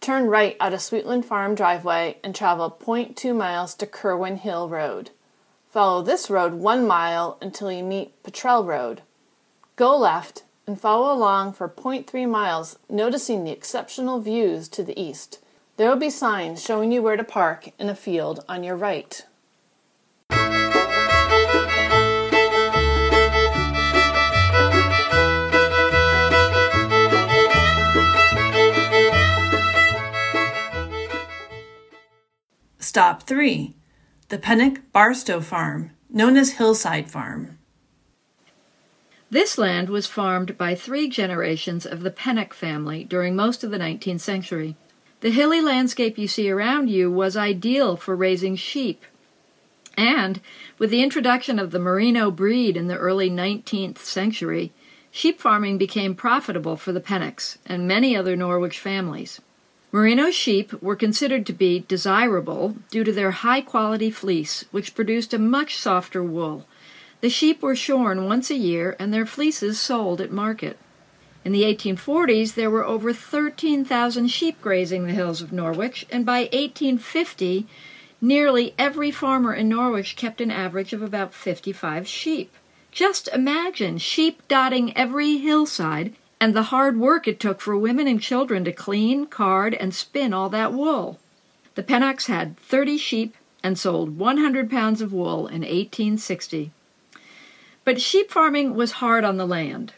Turn 0.00 0.28
right 0.28 0.56
out 0.60 0.72
of 0.72 0.80
Sweetland 0.80 1.24
Farm 1.26 1.54
driveway 1.54 2.16
and 2.24 2.34
travel 2.34 2.70
0.2 2.80 3.36
miles 3.36 3.74
to 3.74 3.86
Kerwin 3.86 4.38
Hill 4.38 4.68
Road. 4.68 5.10
Follow 5.68 6.02
this 6.02 6.30
road 6.30 6.54
one 6.54 6.86
mile 6.86 7.36
until 7.42 7.70
you 7.70 7.82
meet 7.82 8.22
Petrell 8.22 8.64
Road. 8.64 9.02
Go 9.78 9.96
left 9.96 10.42
and 10.66 10.80
follow 10.80 11.14
along 11.14 11.52
for 11.52 11.68
0.3 11.68 12.28
miles, 12.28 12.80
noticing 12.90 13.44
the 13.44 13.52
exceptional 13.52 14.18
views 14.18 14.68
to 14.70 14.82
the 14.82 15.00
east. 15.00 15.38
There 15.76 15.88
will 15.88 15.96
be 15.96 16.10
signs 16.10 16.60
showing 16.60 16.90
you 16.90 17.00
where 17.00 17.16
to 17.16 17.22
park 17.22 17.70
in 17.78 17.88
a 17.88 17.94
field 17.94 18.44
on 18.48 18.64
your 18.64 18.74
right. 18.74 19.24
Stop 32.80 33.22
3. 33.22 33.76
The 34.28 34.38
Pennock 34.38 34.82
Barstow 34.90 35.40
Farm, 35.40 35.92
known 36.10 36.36
as 36.36 36.54
Hillside 36.54 37.08
Farm. 37.08 37.57
This 39.30 39.58
land 39.58 39.90
was 39.90 40.06
farmed 40.06 40.56
by 40.56 40.74
three 40.74 41.06
generations 41.06 41.84
of 41.84 42.00
the 42.00 42.10
Pennock 42.10 42.54
family 42.54 43.04
during 43.04 43.36
most 43.36 43.62
of 43.62 43.70
the 43.70 43.78
19th 43.78 44.20
century. 44.20 44.74
The 45.20 45.30
hilly 45.30 45.60
landscape 45.60 46.16
you 46.16 46.26
see 46.26 46.50
around 46.50 46.88
you 46.88 47.10
was 47.10 47.36
ideal 47.36 47.96
for 47.96 48.16
raising 48.16 48.56
sheep. 48.56 49.04
And 49.98 50.40
with 50.78 50.88
the 50.88 51.02
introduction 51.02 51.58
of 51.58 51.72
the 51.72 51.78
Merino 51.78 52.30
breed 52.30 52.74
in 52.74 52.86
the 52.86 52.96
early 52.96 53.28
19th 53.28 53.98
century, 53.98 54.72
sheep 55.10 55.40
farming 55.40 55.76
became 55.76 56.14
profitable 56.14 56.76
for 56.76 56.92
the 56.92 57.00
Pennocks 57.00 57.58
and 57.66 57.86
many 57.86 58.16
other 58.16 58.34
Norwich 58.34 58.78
families. 58.78 59.42
Merino 59.92 60.30
sheep 60.30 60.72
were 60.82 60.96
considered 60.96 61.44
to 61.46 61.52
be 61.52 61.84
desirable 61.86 62.76
due 62.90 63.04
to 63.04 63.12
their 63.12 63.32
high 63.32 63.60
quality 63.60 64.10
fleece, 64.10 64.64
which 64.70 64.94
produced 64.94 65.34
a 65.34 65.38
much 65.38 65.76
softer 65.76 66.22
wool 66.22 66.66
the 67.20 67.30
sheep 67.30 67.62
were 67.62 67.74
shorn 67.74 68.26
once 68.26 68.50
a 68.50 68.56
year 68.56 68.96
and 68.98 69.12
their 69.12 69.26
fleeces 69.26 69.80
sold 69.80 70.20
at 70.20 70.30
market. 70.30 70.78
In 71.44 71.52
the 71.52 71.62
1840s, 71.62 72.54
there 72.54 72.70
were 72.70 72.84
over 72.84 73.12
13,000 73.12 74.28
sheep 74.28 74.60
grazing 74.60 75.06
the 75.06 75.12
hills 75.12 75.40
of 75.40 75.52
Norwich, 75.52 76.06
and 76.10 76.26
by 76.26 76.40
1850, 76.52 77.66
nearly 78.20 78.74
every 78.78 79.10
farmer 79.10 79.54
in 79.54 79.68
Norwich 79.68 80.16
kept 80.16 80.40
an 80.40 80.50
average 80.50 80.92
of 80.92 81.02
about 81.02 81.32
55 81.32 82.06
sheep. 82.06 82.52
Just 82.92 83.28
imagine 83.28 83.98
sheep 83.98 84.42
dotting 84.48 84.96
every 84.96 85.38
hillside 85.38 86.14
and 86.40 86.54
the 86.54 86.64
hard 86.64 86.98
work 86.98 87.26
it 87.26 87.40
took 87.40 87.60
for 87.60 87.76
women 87.76 88.06
and 88.06 88.20
children 88.20 88.64
to 88.64 88.72
clean, 88.72 89.26
card, 89.26 89.74
and 89.74 89.94
spin 89.94 90.32
all 90.32 90.48
that 90.48 90.72
wool. 90.72 91.18
The 91.74 91.82
Pennocks 91.82 92.26
had 92.26 92.56
30 92.58 92.96
sheep 92.96 93.36
and 93.62 93.78
sold 93.78 94.18
100 94.18 94.70
pounds 94.70 95.00
of 95.00 95.12
wool 95.12 95.46
in 95.46 95.62
1860. 95.62 96.70
But 97.88 98.02
sheep 98.02 98.30
farming 98.30 98.74
was 98.74 99.00
hard 99.00 99.24
on 99.24 99.38
the 99.38 99.46
land. 99.46 99.94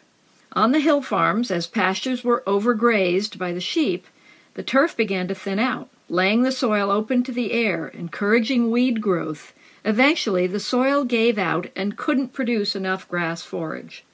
On 0.53 0.71
the 0.71 0.79
hill 0.79 1.03
farms, 1.03 1.51
as 1.51 1.67
pastures 1.67 2.23
were 2.23 2.45
overgrazed 2.47 3.37
by 3.37 3.53
the 3.53 3.61
sheep, 3.61 4.07
the 4.55 4.63
turf 4.63 4.97
began 4.97 5.27
to 5.27 5.35
thin 5.35 5.59
out, 5.59 5.89
laying 6.09 6.43
the 6.43 6.53
soil 6.53 6.93
open 6.93 7.25
to 7.25 7.33
the 7.33 7.51
air, 7.51 7.89
encouraging 7.89 8.71
weed 8.71 9.01
growth. 9.01 9.53
Eventually, 9.85 10.47
the 10.47 10.61
soil 10.61 11.03
gave 11.03 11.37
out 11.37 11.67
and 11.75 11.97
couldn't 11.97 12.33
produce 12.33 12.77
enough 12.77 13.09
grass 13.09 13.43
forage. 13.43 14.05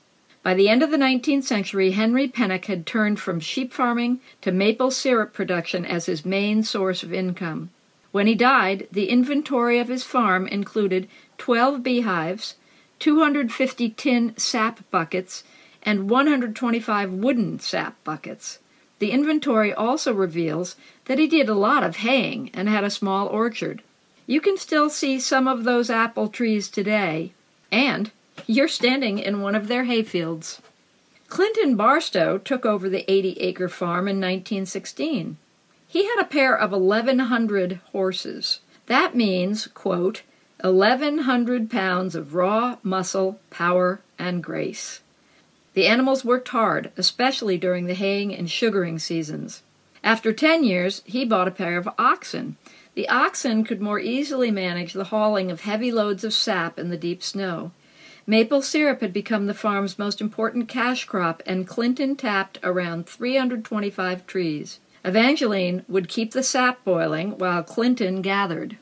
By 0.42 0.54
the 0.54 0.71
end 0.71 0.83
of 0.83 0.90
the 0.90 0.97
19th 0.97 1.45
century, 1.45 1.90
Henry 1.90 2.28
Pennock 2.28 2.64
had 2.64 2.87
turned 2.87 3.21
from 3.21 3.40
sheep 3.40 3.75
farming 3.75 4.21
to 4.40 4.52
maple 4.52 4.90
syrup 4.90 5.35
production 5.35 5.85
as 5.85 6.06
his 6.06 6.25
main 6.25 6.62
source 6.62 7.02
of 7.02 7.12
income. 7.12 7.68
When 8.11 8.26
he 8.26 8.35
died, 8.35 8.88
the 8.90 9.11
inventory 9.11 9.78
of 9.78 9.88
his 9.88 10.02
farm 10.02 10.47
included 10.47 11.09
12 11.37 11.83
beehives, 11.83 12.54
250 12.99 13.91
tin 13.91 14.37
sap 14.37 14.81
buckets, 14.91 15.45
and 15.83 16.11
125 16.11 17.12
wooden 17.12 17.61
sap 17.61 18.03
buckets. 18.05 18.59
The 18.99 19.11
inventory 19.11 19.73
also 19.73 20.12
reveals 20.12 20.76
that 21.05 21.19
he 21.19 21.26
did 21.26 21.49
a 21.49 21.55
lot 21.55 21.83
of 21.83 21.97
haying 21.97 22.50
and 22.55 22.69
had 22.69 22.85
a 22.85 22.91
small 22.91 23.26
orchard. 23.26 23.83
You 24.26 24.41
can 24.41 24.57
still 24.57 24.91
see 24.91 25.21
some 25.21 25.47
of 25.47 25.65
those 25.65 25.91
apple 25.91 26.29
trees 26.29 26.69
today, 26.69 27.33
and 27.71 28.11
you're 28.47 28.69
standing 28.69 29.19
in 29.19 29.43
one 29.43 29.55
of 29.55 29.69
their 29.69 29.85
hayfields. 29.85 30.61
Clinton 31.29 31.76
Barstow 31.76 32.38
took 32.38 32.65
over 32.65 32.88
the 32.88 33.11
80 33.11 33.33
acre 33.41 33.69
farm 33.69 34.09
in 34.09 34.17
1916. 34.17 35.37
He 35.88 36.05
had 36.05 36.21
a 36.21 36.25
pair 36.25 36.57
of 36.57 36.73
1,100 36.73 37.81
horses. 37.93 38.61
That 38.87 39.15
means, 39.15 39.67
quote, 39.69 40.23
1,100 40.63 41.71
pounds 41.71 42.15
of 42.15 42.35
raw 42.35 42.77
muscle, 42.83 43.39
power, 43.51 44.01
and 44.19 44.43
grace. 44.43 45.01
The 45.75 45.87
animals 45.87 46.25
worked 46.25 46.49
hard, 46.49 46.91
especially 46.97 47.59
during 47.59 47.87
the 47.87 47.95
haying 47.95 48.35
and 48.35 48.51
sugaring 48.51 48.99
seasons. 48.99 49.63
After 50.03 50.33
10 50.33 50.65
years, 50.65 51.03
he 51.05 51.25
bought 51.25 51.49
a 51.49 51.51
pair 51.51 51.77
of 51.77 51.89
oxen. 51.99 52.57
The 52.95 53.09
oxen 53.09 53.65
could 53.65 53.83
more 53.83 54.01
easily 54.01 54.51
manage 54.51 54.95
the 54.95 55.05
hauling 55.05 55.51
of 55.51 55.61
heavy 55.61 55.93
loads 55.93 56.25
of 56.25 56.33
sap 56.33 56.79
in 56.79 56.89
the 56.89 56.97
deep 56.97 57.23
snow. 57.23 57.73
Maple 58.27 58.63
syrup 58.63 59.03
had 59.03 59.13
become 59.13 59.47
the 59.47 59.55
farm's 59.55 59.99
most 59.99 60.21
important 60.21 60.69
cash 60.69 61.05
crop, 61.05 61.43
and 61.45 61.67
Clinton 61.67 62.17
tapped 62.17 62.59
around 62.63 63.07
325 63.07 64.27
trees. 64.27 64.81
Evangeline 65.05 65.85
would 65.87 66.09
keep 66.09 66.33
the 66.33 66.43
sap 66.43 66.83
boiling 66.85 67.37
while 67.37 67.63
Clinton 67.63 68.23
gathered. 68.23 68.79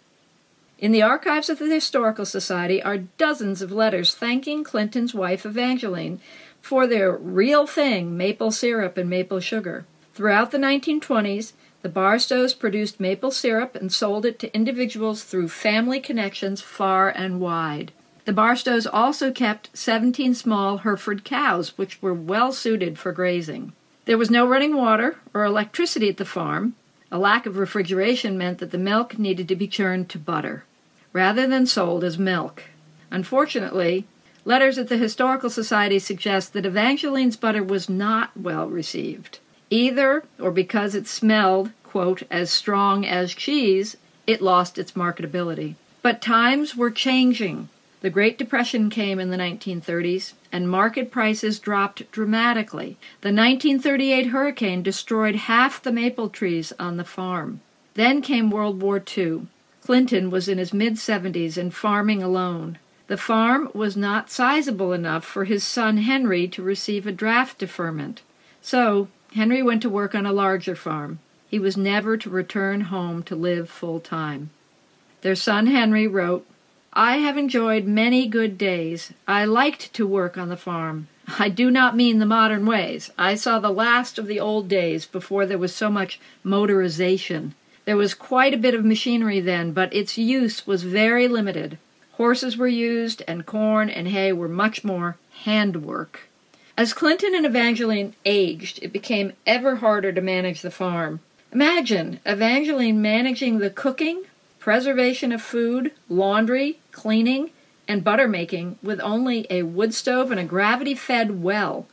In 0.78 0.90
the 0.90 1.02
archives 1.02 1.48
of 1.48 1.60
the 1.60 1.66
Historical 1.66 2.26
Society 2.26 2.82
are 2.82 2.98
dozens 2.98 3.62
of 3.62 3.70
letters 3.70 4.14
thanking 4.14 4.64
Clinton's 4.64 5.14
wife 5.14 5.46
Evangeline 5.46 6.20
for 6.60 6.86
their 6.86 7.12
real 7.12 7.66
thing 7.66 8.16
maple 8.16 8.50
syrup 8.50 8.96
and 8.96 9.08
maple 9.08 9.40
sugar. 9.40 9.86
Throughout 10.14 10.50
the 10.50 10.58
1920s, 10.58 11.52
The 11.82 11.88
Barstows 11.88 12.54
produced 12.54 12.98
maple 12.98 13.30
syrup 13.30 13.76
and 13.76 13.92
sold 13.92 14.26
it 14.26 14.38
to 14.40 14.54
individuals 14.54 15.22
through 15.22 15.48
family 15.48 16.00
connections 16.00 16.60
far 16.60 17.08
and 17.08 17.40
wide. 17.40 17.92
The 18.24 18.32
Barstows 18.32 18.86
also 18.86 19.30
kept 19.30 19.76
17 19.76 20.34
small 20.34 20.78
Hereford 20.78 21.24
cows, 21.24 21.76
which 21.76 22.00
were 22.00 22.14
well 22.14 22.52
suited 22.52 22.98
for 22.98 23.12
grazing. 23.12 23.74
There 24.06 24.18
was 24.18 24.30
no 24.30 24.46
running 24.46 24.74
water 24.74 25.18
or 25.32 25.44
electricity 25.44 26.08
at 26.08 26.16
the 26.16 26.24
farm. 26.24 26.74
A 27.14 27.18
lack 27.18 27.46
of 27.46 27.58
refrigeration 27.58 28.36
meant 28.36 28.58
that 28.58 28.72
the 28.72 28.76
milk 28.76 29.20
needed 29.20 29.46
to 29.46 29.54
be 29.54 29.68
churned 29.68 30.08
to 30.08 30.18
butter, 30.18 30.64
rather 31.12 31.46
than 31.46 31.64
sold 31.64 32.02
as 32.02 32.18
milk. 32.18 32.64
Unfortunately, 33.08 34.04
letters 34.44 34.78
at 34.78 34.88
the 34.88 34.96
Historical 34.96 35.48
Society 35.48 36.00
suggest 36.00 36.52
that 36.52 36.66
Evangeline's 36.66 37.36
butter 37.36 37.62
was 37.62 37.88
not 37.88 38.36
well 38.36 38.66
received. 38.66 39.38
Either, 39.70 40.24
or 40.40 40.50
because 40.50 40.96
it 40.96 41.06
smelled, 41.06 41.70
quote, 41.84 42.24
as 42.32 42.50
strong 42.50 43.06
as 43.06 43.32
cheese, 43.32 43.96
it 44.26 44.42
lost 44.42 44.76
its 44.76 44.94
marketability. 44.94 45.76
But 46.02 46.20
times 46.20 46.74
were 46.74 46.90
changing. 46.90 47.68
The 48.04 48.10
Great 48.10 48.36
Depression 48.36 48.90
came 48.90 49.18
in 49.18 49.30
the 49.30 49.38
1930s, 49.38 50.34
and 50.52 50.68
market 50.68 51.10
prices 51.10 51.58
dropped 51.58 52.12
dramatically. 52.12 52.98
The 53.22 53.32
1938 53.32 54.26
hurricane 54.26 54.82
destroyed 54.82 55.36
half 55.36 55.82
the 55.82 55.90
maple 55.90 56.28
trees 56.28 56.74
on 56.78 56.98
the 56.98 57.04
farm. 57.06 57.62
Then 57.94 58.20
came 58.20 58.50
World 58.50 58.82
War 58.82 59.02
II. 59.16 59.46
Clinton 59.80 60.30
was 60.30 60.50
in 60.50 60.58
his 60.58 60.74
mid 60.74 60.96
70s 60.96 61.56
and 61.56 61.72
farming 61.72 62.22
alone. 62.22 62.78
The 63.06 63.16
farm 63.16 63.70
was 63.72 63.96
not 63.96 64.30
sizable 64.30 64.92
enough 64.92 65.24
for 65.24 65.44
his 65.44 65.64
son 65.64 65.96
Henry 65.96 66.46
to 66.48 66.62
receive 66.62 67.06
a 67.06 67.10
draft 67.10 67.56
deferment. 67.56 68.20
So 68.60 69.08
Henry 69.32 69.62
went 69.62 69.80
to 69.80 69.88
work 69.88 70.14
on 70.14 70.26
a 70.26 70.32
larger 70.34 70.76
farm. 70.76 71.20
He 71.48 71.58
was 71.58 71.74
never 71.74 72.18
to 72.18 72.28
return 72.28 72.82
home 72.82 73.22
to 73.22 73.34
live 73.34 73.70
full 73.70 73.98
time. 73.98 74.50
Their 75.22 75.34
son 75.34 75.68
Henry 75.68 76.06
wrote, 76.06 76.46
I 76.96 77.16
have 77.16 77.36
enjoyed 77.36 77.86
many 77.86 78.28
good 78.28 78.56
days. 78.56 79.12
I 79.26 79.46
liked 79.46 79.92
to 79.94 80.06
work 80.06 80.38
on 80.38 80.48
the 80.48 80.56
farm. 80.56 81.08
I 81.40 81.48
do 81.48 81.68
not 81.68 81.96
mean 81.96 82.20
the 82.20 82.26
modern 82.26 82.66
ways. 82.66 83.10
I 83.18 83.34
saw 83.34 83.58
the 83.58 83.70
last 83.70 84.16
of 84.16 84.28
the 84.28 84.38
old 84.38 84.68
days 84.68 85.04
before 85.04 85.44
there 85.44 85.58
was 85.58 85.74
so 85.74 85.90
much 85.90 86.20
motorization. 86.44 87.54
There 87.84 87.96
was 87.96 88.14
quite 88.14 88.54
a 88.54 88.58
bit 88.58 88.74
of 88.74 88.84
machinery 88.84 89.40
then, 89.40 89.72
but 89.72 89.92
its 89.92 90.16
use 90.16 90.68
was 90.68 90.84
very 90.84 91.26
limited. 91.26 91.78
Horses 92.12 92.56
were 92.56 92.68
used, 92.68 93.22
and 93.26 93.44
corn 93.44 93.90
and 93.90 94.06
hay 94.06 94.32
were 94.32 94.48
much 94.48 94.84
more 94.84 95.16
handwork. 95.42 96.28
As 96.76 96.92
Clinton 96.92 97.34
and 97.34 97.44
Evangeline 97.44 98.14
aged, 98.24 98.78
it 98.82 98.92
became 98.92 99.32
ever 99.46 99.76
harder 99.76 100.12
to 100.12 100.20
manage 100.20 100.62
the 100.62 100.70
farm. 100.70 101.18
Imagine 101.52 102.20
Evangeline 102.24 103.02
managing 103.02 103.58
the 103.58 103.70
cooking, 103.70 104.24
preservation 104.64 105.30
of 105.30 105.42
food, 105.42 105.92
laundry, 106.08 106.78
cleaning, 106.90 107.50
and 107.86 108.02
butter 108.02 108.26
making 108.26 108.78
with 108.82 108.98
only 109.00 109.46
a 109.50 109.62
wood 109.62 109.92
stove 109.92 110.30
and 110.30 110.40
a 110.40 110.44
gravity 110.44 110.94
fed 110.94 111.42
well. 111.42 111.86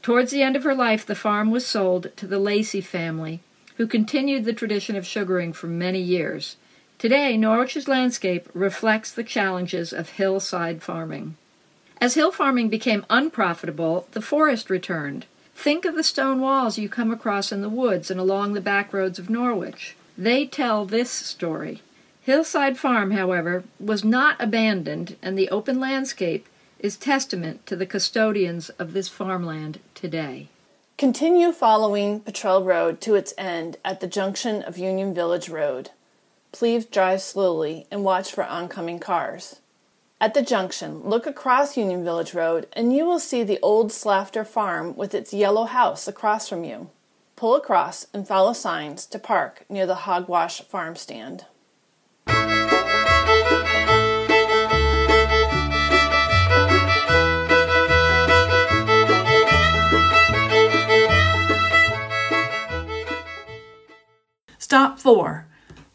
Towards 0.00 0.30
the 0.30 0.40
end 0.40 0.56
of 0.56 0.64
her 0.64 0.74
life, 0.74 1.04
the 1.04 1.14
farm 1.14 1.50
was 1.50 1.66
sold 1.66 2.10
to 2.16 2.26
the 2.26 2.38
Lacey 2.38 2.80
family, 2.80 3.40
who 3.76 3.86
continued 3.86 4.46
the 4.46 4.54
tradition 4.54 4.96
of 4.96 5.06
sugaring 5.06 5.52
for 5.52 5.66
many 5.66 6.00
years. 6.00 6.56
Today, 6.96 7.36
Norwich's 7.36 7.86
landscape 7.86 8.48
reflects 8.54 9.12
the 9.12 9.22
challenges 9.22 9.92
of 9.92 10.08
hillside 10.08 10.82
farming. 10.82 11.36
As 12.00 12.14
hill 12.14 12.32
farming 12.32 12.70
became 12.70 13.04
unprofitable, 13.10 14.08
the 14.12 14.22
forest 14.22 14.70
returned. 14.70 15.26
Think 15.54 15.84
of 15.84 15.94
the 15.94 16.02
stone 16.02 16.40
walls 16.40 16.78
you 16.78 16.88
come 16.88 17.10
across 17.10 17.52
in 17.52 17.60
the 17.60 17.68
woods 17.68 18.10
and 18.10 18.18
along 18.18 18.54
the 18.54 18.62
back 18.62 18.94
roads 18.94 19.18
of 19.18 19.28
Norwich. 19.28 19.96
They 20.16 20.46
tell 20.46 20.86
this 20.86 21.10
story. 21.10 21.82
Hillside 22.26 22.76
Farm, 22.76 23.12
however, 23.12 23.62
was 23.78 24.02
not 24.02 24.34
abandoned, 24.40 25.14
and 25.22 25.38
the 25.38 25.48
open 25.48 25.78
landscape 25.78 26.48
is 26.80 26.96
testament 26.96 27.64
to 27.66 27.76
the 27.76 27.86
custodians 27.86 28.68
of 28.80 28.94
this 28.94 29.08
farmland 29.08 29.78
today. 29.94 30.48
Continue 30.98 31.52
following 31.52 32.18
Petrel 32.18 32.64
Road 32.64 33.00
to 33.02 33.14
its 33.14 33.32
end 33.38 33.76
at 33.84 34.00
the 34.00 34.08
junction 34.08 34.60
of 34.64 34.76
Union 34.76 35.14
Village 35.14 35.48
Road. 35.48 35.90
Please 36.50 36.84
drive 36.84 37.22
slowly 37.22 37.86
and 37.92 38.02
watch 38.02 38.32
for 38.32 38.42
oncoming 38.42 38.98
cars. 38.98 39.60
At 40.20 40.34
the 40.34 40.42
junction, 40.42 41.04
look 41.04 41.28
across 41.28 41.76
Union 41.76 42.02
Village 42.02 42.34
Road 42.34 42.66
and 42.72 42.92
you 42.92 43.06
will 43.06 43.20
see 43.20 43.44
the 43.44 43.60
old 43.62 43.92
Slafter 43.92 44.44
farm 44.44 44.96
with 44.96 45.14
its 45.14 45.32
yellow 45.32 45.66
house 45.66 46.08
across 46.08 46.48
from 46.48 46.64
you. 46.64 46.90
Pull 47.36 47.54
across 47.54 48.08
and 48.12 48.26
follow 48.26 48.52
signs 48.52 49.06
to 49.06 49.20
park 49.20 49.64
near 49.68 49.86
the 49.86 50.06
Hogwash 50.06 50.62
farm 50.62 50.96
stand. 50.96 51.44
Stop 64.76 64.98
4. 64.98 65.46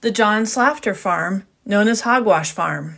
The 0.01 0.09
John 0.09 0.41
Slafter 0.41 0.95
Farm, 0.95 1.45
known 1.67 1.87
as 1.87 2.01
Hogwash 2.01 2.51
Farm. 2.51 2.97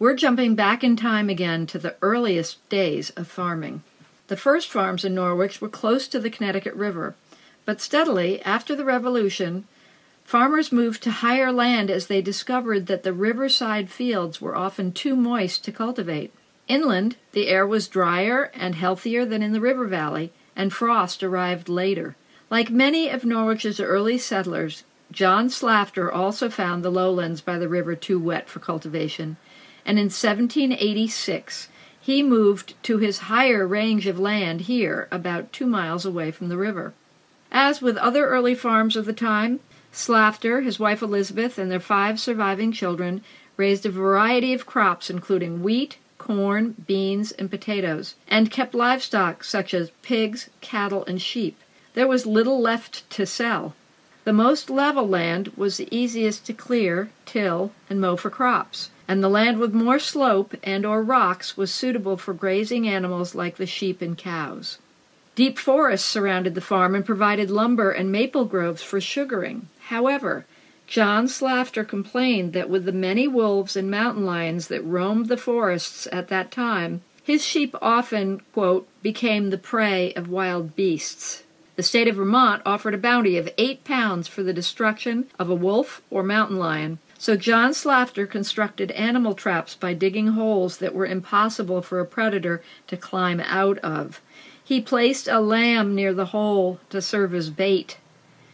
We're 0.00 0.16
jumping 0.16 0.56
back 0.56 0.82
in 0.82 0.96
time 0.96 1.30
again 1.30 1.64
to 1.66 1.78
the 1.78 1.94
earliest 2.02 2.68
days 2.68 3.10
of 3.10 3.28
farming. 3.28 3.84
The 4.26 4.36
first 4.36 4.68
farms 4.68 5.04
in 5.04 5.14
Norwich 5.14 5.60
were 5.60 5.68
close 5.68 6.08
to 6.08 6.18
the 6.18 6.28
Connecticut 6.28 6.74
River, 6.74 7.14
but 7.64 7.80
steadily, 7.80 8.42
after 8.42 8.74
the 8.74 8.84
Revolution, 8.84 9.68
farmers 10.24 10.72
moved 10.72 11.04
to 11.04 11.12
higher 11.12 11.52
land 11.52 11.88
as 11.88 12.08
they 12.08 12.20
discovered 12.20 12.88
that 12.88 13.04
the 13.04 13.12
riverside 13.12 13.90
fields 13.90 14.40
were 14.40 14.56
often 14.56 14.90
too 14.90 15.14
moist 15.14 15.62
to 15.66 15.70
cultivate. 15.70 16.34
Inland, 16.66 17.14
the 17.30 17.46
air 17.46 17.64
was 17.64 17.86
drier 17.86 18.50
and 18.54 18.74
healthier 18.74 19.24
than 19.24 19.40
in 19.40 19.52
the 19.52 19.60
river 19.60 19.86
valley, 19.86 20.32
and 20.56 20.72
frost 20.72 21.22
arrived 21.22 21.68
later. 21.68 22.16
Like 22.50 22.68
many 22.68 23.08
of 23.08 23.24
Norwich's 23.24 23.78
early 23.78 24.18
settlers, 24.18 24.82
John 25.12 25.48
Slafter 25.48 26.12
also 26.12 26.50
found 26.50 26.82
the 26.82 26.90
lowlands 26.90 27.40
by 27.40 27.58
the 27.58 27.68
river 27.68 27.94
too 27.94 28.18
wet 28.18 28.48
for 28.48 28.58
cultivation, 28.58 29.36
and 29.86 30.00
in 30.00 30.06
1786 30.06 31.68
he 32.00 32.24
moved 32.24 32.74
to 32.82 32.98
his 32.98 33.18
higher 33.18 33.68
range 33.68 34.08
of 34.08 34.18
land 34.18 34.62
here, 34.62 35.06
about 35.12 35.52
two 35.52 35.66
miles 35.66 36.04
away 36.04 36.32
from 36.32 36.48
the 36.48 36.56
river. 36.56 36.92
As 37.52 37.80
with 37.80 37.96
other 37.98 38.26
early 38.26 38.56
farms 38.56 38.96
of 38.96 39.06
the 39.06 39.12
time, 39.12 39.60
Slafter, 39.92 40.64
his 40.64 40.80
wife 40.80 41.02
Elizabeth, 41.02 41.56
and 41.56 41.70
their 41.70 41.78
five 41.78 42.18
surviving 42.18 42.72
children 42.72 43.22
raised 43.56 43.86
a 43.86 43.90
variety 43.90 44.52
of 44.52 44.66
crops, 44.66 45.08
including 45.08 45.62
wheat, 45.62 45.98
corn, 46.18 46.74
beans, 46.84 47.30
and 47.30 47.48
potatoes, 47.48 48.16
and 48.26 48.50
kept 48.50 48.74
livestock 48.74 49.44
such 49.44 49.72
as 49.72 49.92
pigs, 50.02 50.50
cattle, 50.60 51.04
and 51.04 51.22
sheep. 51.22 51.56
There 51.94 52.06
was 52.06 52.24
little 52.26 52.60
left 52.60 53.08
to 53.10 53.26
sell. 53.26 53.74
The 54.24 54.32
most 54.32 54.70
level 54.70 55.08
land 55.08 55.52
was 55.56 55.76
the 55.76 55.88
easiest 55.90 56.46
to 56.46 56.52
clear, 56.52 57.10
till, 57.26 57.72
and 57.88 58.00
mow 58.00 58.16
for 58.16 58.30
crops, 58.30 58.90
and 59.08 59.24
the 59.24 59.28
land 59.28 59.58
with 59.58 59.74
more 59.74 59.98
slope 59.98 60.54
and 60.62 60.86
or 60.86 61.02
rocks 61.02 61.56
was 61.56 61.72
suitable 61.72 62.16
for 62.16 62.34
grazing 62.34 62.86
animals 62.86 63.34
like 63.34 63.56
the 63.56 63.66
sheep 63.66 64.00
and 64.02 64.16
cows. 64.16 64.78
Deep 65.34 65.58
forests 65.58 66.06
surrounded 66.06 66.54
the 66.54 66.60
farm 66.60 66.94
and 66.94 67.04
provided 67.04 67.50
lumber 67.50 67.90
and 67.90 68.12
maple 68.12 68.44
groves 68.44 68.82
for 68.82 69.00
sugaring. 69.00 69.68
However, 69.88 70.44
John 70.86 71.26
Slafter 71.26 71.82
complained 71.82 72.52
that 72.52 72.68
with 72.68 72.84
the 72.84 72.92
many 72.92 73.26
wolves 73.26 73.74
and 73.74 73.90
mountain 73.90 74.26
lions 74.26 74.68
that 74.68 74.82
roamed 74.82 75.26
the 75.26 75.36
forests 75.36 76.06
at 76.12 76.28
that 76.28 76.50
time, 76.50 77.02
his 77.22 77.44
sheep 77.44 77.74
often, 77.80 78.42
quote, 78.52 78.88
became 79.02 79.50
the 79.50 79.58
prey 79.58 80.12
of 80.14 80.28
wild 80.28 80.76
beasts. 80.76 81.44
The 81.80 81.84
state 81.84 82.08
of 82.08 82.16
Vermont 82.16 82.60
offered 82.66 82.92
a 82.92 82.98
bounty 82.98 83.38
of 83.38 83.48
eight 83.56 83.84
pounds 83.84 84.28
for 84.28 84.42
the 84.42 84.52
destruction 84.52 85.30
of 85.38 85.48
a 85.48 85.54
wolf 85.54 86.02
or 86.10 86.22
mountain 86.22 86.58
lion, 86.58 86.98
so 87.16 87.38
John 87.38 87.70
Slafter 87.70 88.28
constructed 88.28 88.90
animal 88.90 89.32
traps 89.32 89.76
by 89.76 89.94
digging 89.94 90.26
holes 90.32 90.76
that 90.76 90.94
were 90.94 91.06
impossible 91.06 91.80
for 91.80 91.98
a 91.98 92.04
predator 92.04 92.62
to 92.88 92.98
climb 92.98 93.40
out 93.40 93.78
of. 93.78 94.20
He 94.62 94.82
placed 94.82 95.26
a 95.26 95.40
lamb 95.40 95.94
near 95.94 96.12
the 96.12 96.36
hole 96.36 96.80
to 96.90 97.00
serve 97.00 97.34
as 97.34 97.48
bait. 97.48 97.96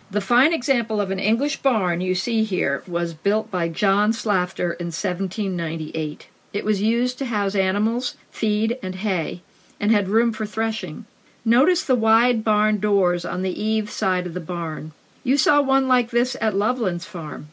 The 0.08 0.20
fine 0.20 0.52
example 0.52 1.00
of 1.00 1.10
an 1.10 1.18
English 1.18 1.62
barn 1.62 2.00
you 2.00 2.14
see 2.14 2.44
here 2.44 2.84
was 2.86 3.12
built 3.12 3.50
by 3.50 3.68
John 3.68 4.12
Slafter 4.12 4.76
in 4.78 4.92
1798. 4.92 6.28
It 6.52 6.64
was 6.64 6.80
used 6.80 7.18
to 7.18 7.24
house 7.24 7.56
animals, 7.56 8.14
feed, 8.30 8.78
and 8.84 8.94
hay, 8.94 9.42
and 9.80 9.90
had 9.90 10.06
room 10.08 10.32
for 10.32 10.46
threshing. 10.46 11.06
Notice 11.48 11.84
the 11.84 11.94
wide 11.94 12.42
barn 12.42 12.80
doors 12.80 13.24
on 13.24 13.42
the 13.42 13.62
eave 13.62 13.88
side 13.88 14.26
of 14.26 14.34
the 14.34 14.40
barn. 14.40 14.90
You 15.22 15.36
saw 15.36 15.62
one 15.62 15.86
like 15.86 16.10
this 16.10 16.36
at 16.40 16.56
Loveland's 16.56 17.04
farm. 17.04 17.50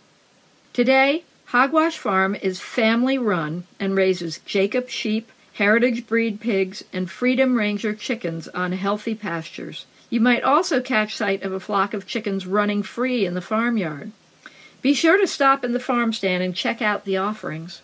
Today, 0.73 1.25
Hogwash 1.45 1.99
Farm 1.99 2.33
is 2.33 2.59
family 2.59 3.19
run 3.19 3.65
and 3.79 3.95
raises 3.95 4.39
Jacob 4.47 4.89
sheep, 4.89 5.31
heritage 5.53 6.07
breed 6.07 6.41
pigs, 6.41 6.83
and 6.91 7.11
Freedom 7.11 7.55
Ranger 7.55 7.93
chickens 7.93 8.47
on 8.47 8.71
healthy 8.71 9.13
pastures. 9.13 9.85
You 10.09 10.19
might 10.19 10.41
also 10.41 10.81
catch 10.81 11.15
sight 11.15 11.43
of 11.43 11.53
a 11.53 11.59
flock 11.59 11.93
of 11.93 12.07
chickens 12.07 12.47
running 12.47 12.81
free 12.81 13.27
in 13.27 13.35
the 13.35 13.41
farmyard. 13.41 14.11
Be 14.81 14.95
sure 14.95 15.19
to 15.19 15.27
stop 15.27 15.63
in 15.63 15.73
the 15.73 15.79
farm 15.79 16.13
stand 16.13 16.41
and 16.41 16.55
check 16.55 16.81
out 16.81 17.05
the 17.05 17.17
offerings. 17.17 17.83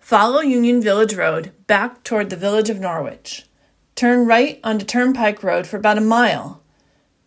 Follow 0.00 0.40
Union 0.40 0.80
Village 0.80 1.14
Road 1.14 1.52
back 1.66 2.02
toward 2.04 2.30
the 2.30 2.36
village 2.36 2.70
of 2.70 2.80
Norwich. 2.80 3.45
Turn 3.96 4.26
right 4.26 4.60
onto 4.62 4.84
Turnpike 4.84 5.42
Road 5.42 5.66
for 5.66 5.78
about 5.78 5.96
a 5.96 6.02
mile. 6.02 6.60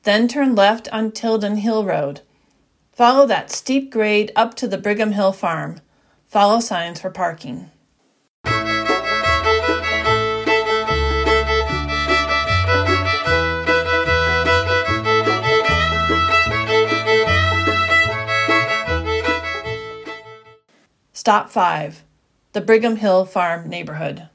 Then 0.03 0.27
turn 0.27 0.53
left 0.53 0.87
on 0.89 1.11
Tilden 1.11 1.57
Hill 1.57 1.83
Road. 1.83 2.21
Follow 2.91 3.25
that 3.25 3.49
steep 3.49 3.91
grade 3.91 4.31
up 4.35 4.53
to 4.53 4.67
the 4.67 4.77
Brigham 4.77 5.13
Hill 5.13 5.31
Farm. 5.31 5.81
Follow 6.27 6.59
signs 6.59 7.01
for 7.01 7.09
parking. 7.09 7.71
Stop 21.13 21.49
5 21.49 22.03
The 22.53 22.61
Brigham 22.61 22.97
Hill 22.97 23.25
Farm 23.25 23.67
Neighborhood. 23.67 24.29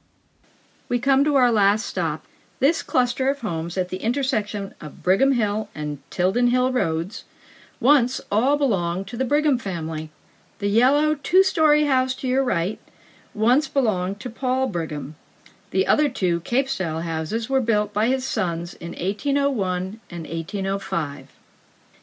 We 0.88 0.98
come 0.98 1.24
to 1.24 1.36
our 1.36 1.50
last 1.50 1.86
stop. 1.86 2.26
This 2.60 2.82
cluster 2.82 3.30
of 3.30 3.40
homes 3.40 3.76
at 3.78 3.88
the 3.88 3.98
intersection 3.98 4.74
of 4.80 5.02
Brigham 5.02 5.32
Hill 5.32 5.68
and 5.74 5.98
Tilden 6.10 6.48
Hill 6.48 6.72
Roads 6.72 7.24
once 7.80 8.20
all 8.30 8.56
belonged 8.56 9.06
to 9.08 9.16
the 9.16 9.24
Brigham 9.24 9.58
family. 9.58 10.10
The 10.58 10.68
yellow 10.68 11.14
two 11.14 11.42
story 11.42 11.84
house 11.84 12.14
to 12.16 12.28
your 12.28 12.44
right 12.44 12.78
once 13.34 13.66
belonged 13.66 14.20
to 14.20 14.30
Paul 14.30 14.68
Brigham. 14.68 15.16
The 15.70 15.86
other 15.86 16.08
two 16.08 16.40
Cape 16.40 16.68
style 16.68 17.00
houses 17.00 17.50
were 17.50 17.60
built 17.60 17.92
by 17.92 18.06
his 18.06 18.24
sons 18.24 18.74
in 18.74 18.90
1801 18.90 20.00
and 20.10 20.26
1805. 20.26 21.28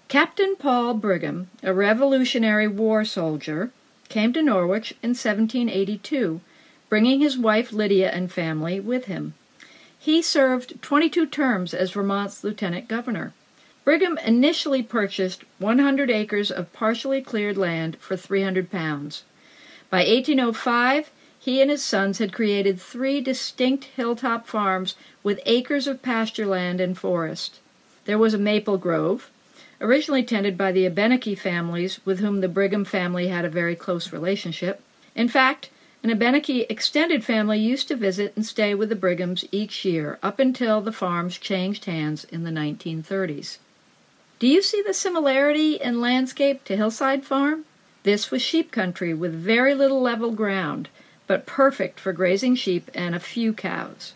Captain 0.08 0.56
Paul 0.58 0.96
Brigham, 0.96 1.50
a 1.64 1.74
Revolutionary 1.74 2.68
War 2.68 3.06
soldier, 3.06 3.72
came 4.10 4.34
to 4.34 4.42
Norwich 4.42 4.92
in 5.02 5.12
1782, 5.12 6.42
bringing 6.92 7.22
his 7.22 7.38
wife 7.38 7.72
Lydia 7.72 8.12
and 8.12 8.30
family 8.30 8.78
with 8.78 9.06
him. 9.06 9.34
He 9.98 10.22
served 10.22 10.82
22 10.82 11.26
terms 11.26 11.74
as 11.74 11.92
Vermont's 11.92 12.44
lieutenant 12.44 12.90
governor. 12.90 13.32
Brigham 13.86 14.18
initially 14.18 14.84
purchased 14.84 15.46
100 15.58 16.12
acres 16.12 16.52
of 16.52 16.74
partially 16.74 17.22
cleared 17.22 17.56
land 17.56 17.96
for 18.02 18.18
300 18.18 18.70
pounds. 18.70 19.24
By 19.90 20.00
1805, 20.00 21.12
he 21.40 21.62
and 21.62 21.72
his 21.72 21.82
sons 21.82 22.18
had 22.18 22.34
created 22.34 22.78
three 22.78 23.22
distinct 23.22 23.86
hilltop 23.86 24.46
farms 24.46 24.96
with 25.24 25.40
acres 25.46 25.88
of 25.88 26.02
pasture 26.02 26.46
land 26.46 26.82
and 26.82 26.98
forest. 26.98 27.62
There 28.04 28.18
was 28.18 28.34
a 28.34 28.38
maple 28.38 28.78
grove, 28.78 29.30
originally 29.80 30.24
tended 30.24 30.58
by 30.58 30.74
the 30.74 30.86
Abenaki 30.86 31.36
families 31.36 32.02
with 32.04 32.20
whom 32.20 32.42
the 32.42 32.50
Brigham 32.50 32.84
family 32.84 33.30
had 33.30 33.46
a 33.46 33.50
very 33.50 33.78
close 33.78 34.12
relationship. 34.12 34.82
In 35.16 35.30
fact, 35.30 35.70
an 36.04 36.10
Abenaki 36.10 36.62
extended 36.64 37.24
family 37.24 37.60
used 37.60 37.88
to 37.88 37.96
visit 37.96 38.34
and 38.36 38.46
stay 38.46 38.74
with 38.74 38.90
the 38.90 38.96
Brighams 38.96 39.48
each 39.52 39.86
year 39.86 40.18
up 40.24 40.40
until 40.40 40.82
the 40.82 40.92
farms 40.92 41.38
changed 41.38 41.86
hands 41.86 42.24
in 42.26 42.44
the 42.44 42.50
1930s. 42.50 43.60
Do 44.40 44.48
you 44.48 44.64
see 44.64 44.82
the 44.82 44.96
similarity 44.96 45.76
in 45.76 46.02
landscape 46.02 46.64
to 46.64 46.76
Hillside 46.76 47.24
Farm? 47.24 47.66
This 48.02 48.32
was 48.32 48.42
sheep 48.42 48.72
country 48.72 49.14
with 49.14 49.32
very 49.34 49.76
little 49.76 50.02
level 50.02 50.32
ground, 50.32 50.90
but 51.28 51.46
perfect 51.46 52.00
for 52.00 52.14
grazing 52.14 52.56
sheep 52.56 52.90
and 52.96 53.14
a 53.14 53.20
few 53.20 53.54
cows. 53.54 54.14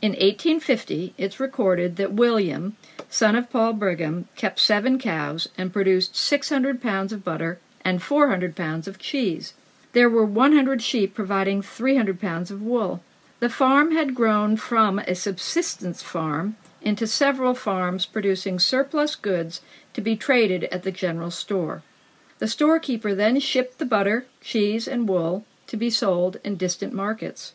In 0.00 0.12
1850, 0.12 1.14
it's 1.18 1.40
recorded 1.40 1.96
that 1.96 2.12
William, 2.12 2.76
son 3.08 3.34
of 3.34 3.50
Paul 3.50 3.72
Brigham, 3.72 4.28
kept 4.36 4.60
seven 4.60 4.98
cows 4.98 5.48
and 5.58 5.72
produced 5.72 6.14
600 6.14 6.80
pounds 6.80 7.12
of 7.12 7.24
butter 7.24 7.58
and 7.84 8.00
400 8.00 8.54
pounds 8.54 8.86
of 8.86 9.00
cheese. 9.00 9.54
There 9.92 10.08
were 10.08 10.24
100 10.24 10.82
sheep 10.82 11.14
providing 11.14 11.62
300 11.62 12.20
pounds 12.20 12.50
of 12.50 12.62
wool. 12.62 13.02
The 13.40 13.48
farm 13.48 13.92
had 13.92 14.14
grown 14.14 14.56
from 14.56 14.98
a 15.00 15.14
subsistence 15.14 16.02
farm 16.02 16.56
into 16.82 17.06
several 17.06 17.54
farms 17.54 18.06
producing 18.06 18.58
surplus 18.58 19.16
goods 19.16 19.60
to 19.94 20.00
be 20.00 20.16
traded 20.16 20.64
at 20.64 20.82
the 20.82 20.92
general 20.92 21.30
store. 21.30 21.82
The 22.38 22.48
storekeeper 22.48 23.14
then 23.14 23.40
shipped 23.40 23.78
the 23.78 23.84
butter, 23.84 24.26
cheese, 24.40 24.86
and 24.86 25.08
wool 25.08 25.44
to 25.66 25.76
be 25.76 25.90
sold 25.90 26.38
in 26.44 26.56
distant 26.56 26.92
markets. 26.92 27.54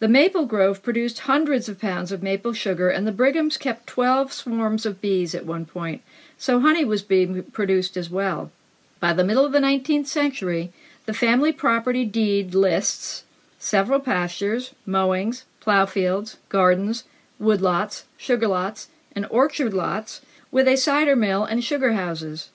The 0.00 0.08
maple 0.08 0.46
grove 0.46 0.82
produced 0.82 1.20
hundreds 1.20 1.68
of 1.68 1.80
pounds 1.80 2.12
of 2.12 2.22
maple 2.22 2.52
sugar, 2.52 2.88
and 2.88 3.06
the 3.06 3.12
Brighams 3.12 3.58
kept 3.58 3.86
12 3.86 4.32
swarms 4.32 4.86
of 4.86 5.00
bees 5.00 5.34
at 5.34 5.46
one 5.46 5.64
point, 5.64 6.02
so 6.36 6.60
honey 6.60 6.84
was 6.84 7.02
being 7.02 7.42
produced 7.44 7.96
as 7.96 8.08
well. 8.10 8.52
By 9.00 9.12
the 9.12 9.24
middle 9.24 9.44
of 9.44 9.52
the 9.52 9.60
19th 9.60 10.06
century, 10.06 10.72
the 11.08 11.14
family 11.14 11.52
property 11.52 12.04
deed 12.04 12.54
lists 12.54 13.24
several 13.58 13.98
pastures, 13.98 14.74
mowings, 14.84 15.46
plow 15.58 15.86
fields, 15.86 16.36
gardens, 16.50 17.04
woodlots, 17.40 18.02
sugar 18.18 18.46
lots, 18.46 18.90
and 19.12 19.26
orchard 19.30 19.72
lots 19.72 20.20
with 20.50 20.68
a 20.68 20.76
cider 20.76 21.16
mill 21.16 21.44
and 21.44 21.64
sugar 21.64 21.94
houses. 21.94 22.50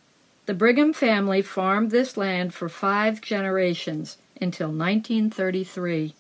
The 0.46 0.54
Brigham 0.54 0.94
family 0.94 1.42
farmed 1.42 1.90
this 1.90 2.16
land 2.16 2.54
for 2.54 2.70
five 2.70 3.22
generations 3.22 4.18
until 4.40 4.68
1933. 4.68 6.14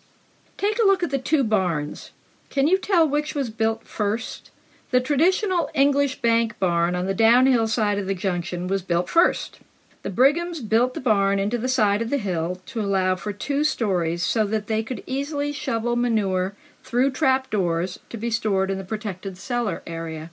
Take 0.58 0.80
a 0.80 0.88
look 0.88 1.04
at 1.04 1.12
the 1.12 1.20
two 1.20 1.44
barns. 1.44 2.14
Can 2.50 2.68
you 2.68 2.80
tell 2.80 3.08
which 3.08 3.36
was 3.36 3.52
built 3.52 3.86
first? 3.86 4.50
The 4.90 5.00
traditional 5.00 5.70
English 5.76 6.20
bank 6.20 6.58
barn 6.58 6.96
on 6.96 7.06
the 7.06 7.14
downhill 7.14 7.68
side 7.68 8.00
of 8.00 8.08
the 8.08 8.16
junction 8.16 8.66
was 8.66 8.82
built 8.82 9.08
first. 9.08 9.60
The 10.04 10.10
Brighams 10.10 10.68
built 10.68 10.96
the 10.96 11.00
barn 11.00 11.40
into 11.40 11.58
the 11.58 11.70
side 11.70 12.02
of 12.02 12.10
the 12.10 12.18
hill 12.18 12.62
to 12.66 12.82
allow 12.82 13.16
for 13.16 13.32
two 13.32 13.64
stories 13.64 14.22
so 14.22 14.46
that 14.48 14.68
they 14.68 14.84
could 14.84 15.02
easily 15.08 15.54
shovel 15.54 15.96
manure 15.96 16.56
through 16.84 17.12
trap 17.12 17.50
doors 17.50 18.00
to 18.10 18.18
be 18.18 18.30
stored 18.30 18.70
in 18.70 18.78
the 18.78 18.84
protected 18.84 19.38
cellar 19.38 19.82
area. 19.88 20.30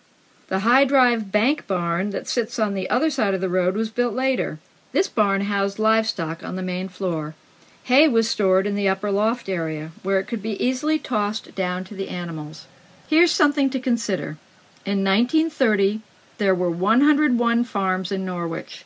The 0.49 0.61
high 0.61 0.85
drive 0.85 1.31
bank 1.31 1.69
barn 1.69 2.11
that 2.11 2.27
sits 2.27 2.59
on 2.59 2.75
the 2.75 2.91
other 2.91 3.11
side 3.11 3.33
of 3.33 3.41
the 3.41 3.49
road 3.49 3.77
was 3.77 3.91
built 3.91 4.13
later. 4.13 4.59
This 4.91 5.07
barn 5.07 5.43
housed 5.43 5.79
livestock 5.79 6.43
on 6.43 6.57
the 6.57 6.63
main 6.65 6.89
floor. 6.89 7.37
Hay 7.85 8.09
was 8.09 8.29
stored 8.29 8.67
in 8.67 8.75
the 8.75 8.89
upper 8.89 9.13
loft 9.13 9.49
area, 9.49 9.93
where 10.03 10.19
it 10.19 10.27
could 10.27 10.43
be 10.43 10.61
easily 10.61 10.99
tossed 10.99 11.55
down 11.55 11.85
to 11.85 11.95
the 11.95 12.09
animals. 12.09 12.67
Here's 13.07 13.31
something 13.31 13.71
to 13.71 13.79
consider. 13.79 14.37
In 14.85 15.05
1930, 15.05 16.01
there 16.39 16.57
were 16.57 16.71
101 16.71 17.63
farms 17.63 18.11
in 18.11 18.25
Norwich. 18.25 18.85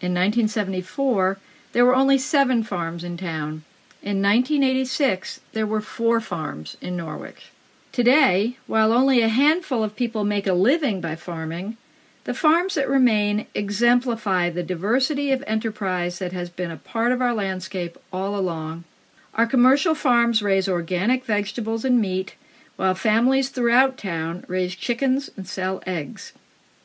In 0.00 0.12
1974, 0.14 1.38
there 1.72 1.84
were 1.84 1.94
only 1.94 2.18
seven 2.18 2.62
farms 2.62 3.02
in 3.02 3.16
town. 3.16 3.64
In 4.00 4.22
1986, 4.22 5.40
there 5.52 5.66
were 5.66 5.80
four 5.80 6.20
farms 6.20 6.76
in 6.80 6.96
Norwich. 6.96 7.50
Today, 7.90 8.56
while 8.66 8.92
only 8.92 9.22
a 9.22 9.28
handful 9.28 9.82
of 9.82 9.96
people 9.96 10.22
make 10.22 10.46
a 10.46 10.52
living 10.52 11.00
by 11.00 11.16
farming, 11.16 11.76
the 12.24 12.34
farms 12.34 12.74
that 12.74 12.88
remain 12.88 13.46
exemplify 13.54 14.50
the 14.50 14.62
diversity 14.62 15.32
of 15.32 15.42
enterprise 15.46 16.18
that 16.20 16.32
has 16.32 16.50
been 16.50 16.70
a 16.70 16.76
part 16.76 17.10
of 17.10 17.20
our 17.20 17.34
landscape 17.34 17.98
all 18.12 18.36
along. 18.36 18.84
Our 19.34 19.46
commercial 19.46 19.94
farms 19.94 20.42
raise 20.42 20.68
organic 20.68 21.24
vegetables 21.24 21.84
and 21.84 22.00
meat, 22.00 22.34
while 22.76 22.94
families 22.94 23.48
throughout 23.48 23.98
town 23.98 24.44
raise 24.46 24.76
chickens 24.76 25.30
and 25.36 25.48
sell 25.48 25.82
eggs. 25.86 26.32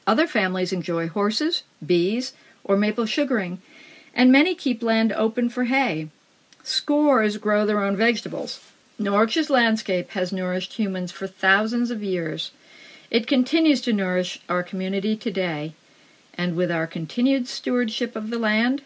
Other 0.07 0.27
families 0.27 0.73
enjoy 0.73 1.09
horses, 1.09 1.63
bees, 1.85 2.33
or 2.63 2.77
maple 2.77 3.05
sugaring, 3.05 3.61
and 4.13 4.31
many 4.31 4.55
keep 4.55 4.81
land 4.83 5.11
open 5.13 5.49
for 5.49 5.65
hay. 5.65 6.09
Scores 6.63 7.37
grow 7.37 7.65
their 7.65 7.83
own 7.83 7.95
vegetables. 7.95 8.59
Norwich's 8.99 9.49
landscape 9.49 10.11
has 10.11 10.31
nourished 10.31 10.73
humans 10.73 11.11
for 11.11 11.27
thousands 11.27 11.91
of 11.91 12.03
years 12.03 12.51
it 13.13 13.27
continues 13.27 13.79
to 13.81 13.93
nourish 13.93 14.39
our 14.49 14.63
community 14.63 15.15
today, 15.15 15.73
and 16.33 16.55
with 16.55 16.71
our 16.71 16.87
continued 16.87 17.47
stewardship 17.47 18.15
of 18.15 18.31
the 18.31 18.39
land, 18.39 18.81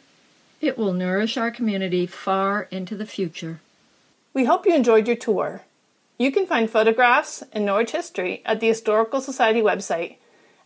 it 0.60 0.78
will 0.78 0.92
nourish 0.92 1.38
our 1.38 1.50
community 1.50 2.06
far 2.06 2.68
into 2.70 2.94
the 2.98 3.06
future. 3.06 3.62
We 4.34 4.44
hope 4.44 4.66
you 4.66 4.76
enjoyed 4.76 5.08
your 5.08 5.16
tour. 5.16 5.62
You 6.18 6.34
can 6.34 6.46
find 6.46 6.70
photographs 6.70 7.42
and 7.54 7.66
Norwich 7.66 7.92
history 7.92 8.42
at 8.46 8.60
the 8.60 8.68
Historical 8.68 9.22
Society 9.22 9.62
website, 9.62 10.18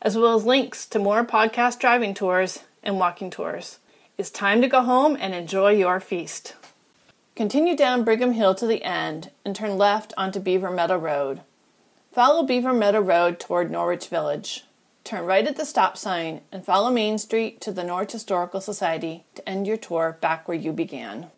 as 0.01 0.17
well 0.17 0.35
as 0.35 0.43
links 0.43 0.87
to 0.87 0.97
more 0.97 1.23
podcast 1.23 1.77
driving 1.77 2.15
tours 2.15 2.63
and 2.83 2.99
walking 2.99 3.29
tours. 3.29 3.79
It's 4.17 4.29
time 4.29 4.61
to 4.61 4.67
go 4.67 4.81
home 4.81 5.17
and 5.19 5.33
enjoy 5.33 5.71
your 5.71 5.99
feast. 5.99 6.55
Continue 7.35 7.75
down 7.75 8.03
Brigham 8.03 8.33
Hill 8.33 8.53
to 8.55 8.67
the 8.67 8.83
end 8.83 9.31
and 9.45 9.55
turn 9.55 9.77
left 9.77 10.13
onto 10.17 10.39
Beaver 10.39 10.69
Meadow 10.69 10.97
Road. 10.97 11.41
Follow 12.11 12.43
Beaver 12.43 12.73
Meadow 12.73 12.99
Road 12.99 13.39
toward 13.39 13.71
Norwich 13.71 14.07
Village. 14.07 14.65
Turn 15.03 15.25
right 15.25 15.47
at 15.47 15.55
the 15.55 15.65
stop 15.65 15.97
sign 15.97 16.41
and 16.51 16.65
follow 16.65 16.91
Main 16.91 17.17
Street 17.17 17.61
to 17.61 17.71
the 17.71 17.83
Norwich 17.83 18.11
Historical 18.11 18.61
Society 18.61 19.23
to 19.35 19.47
end 19.49 19.65
your 19.65 19.77
tour 19.77 20.17
back 20.21 20.47
where 20.47 20.57
you 20.57 20.71
began. 20.71 21.31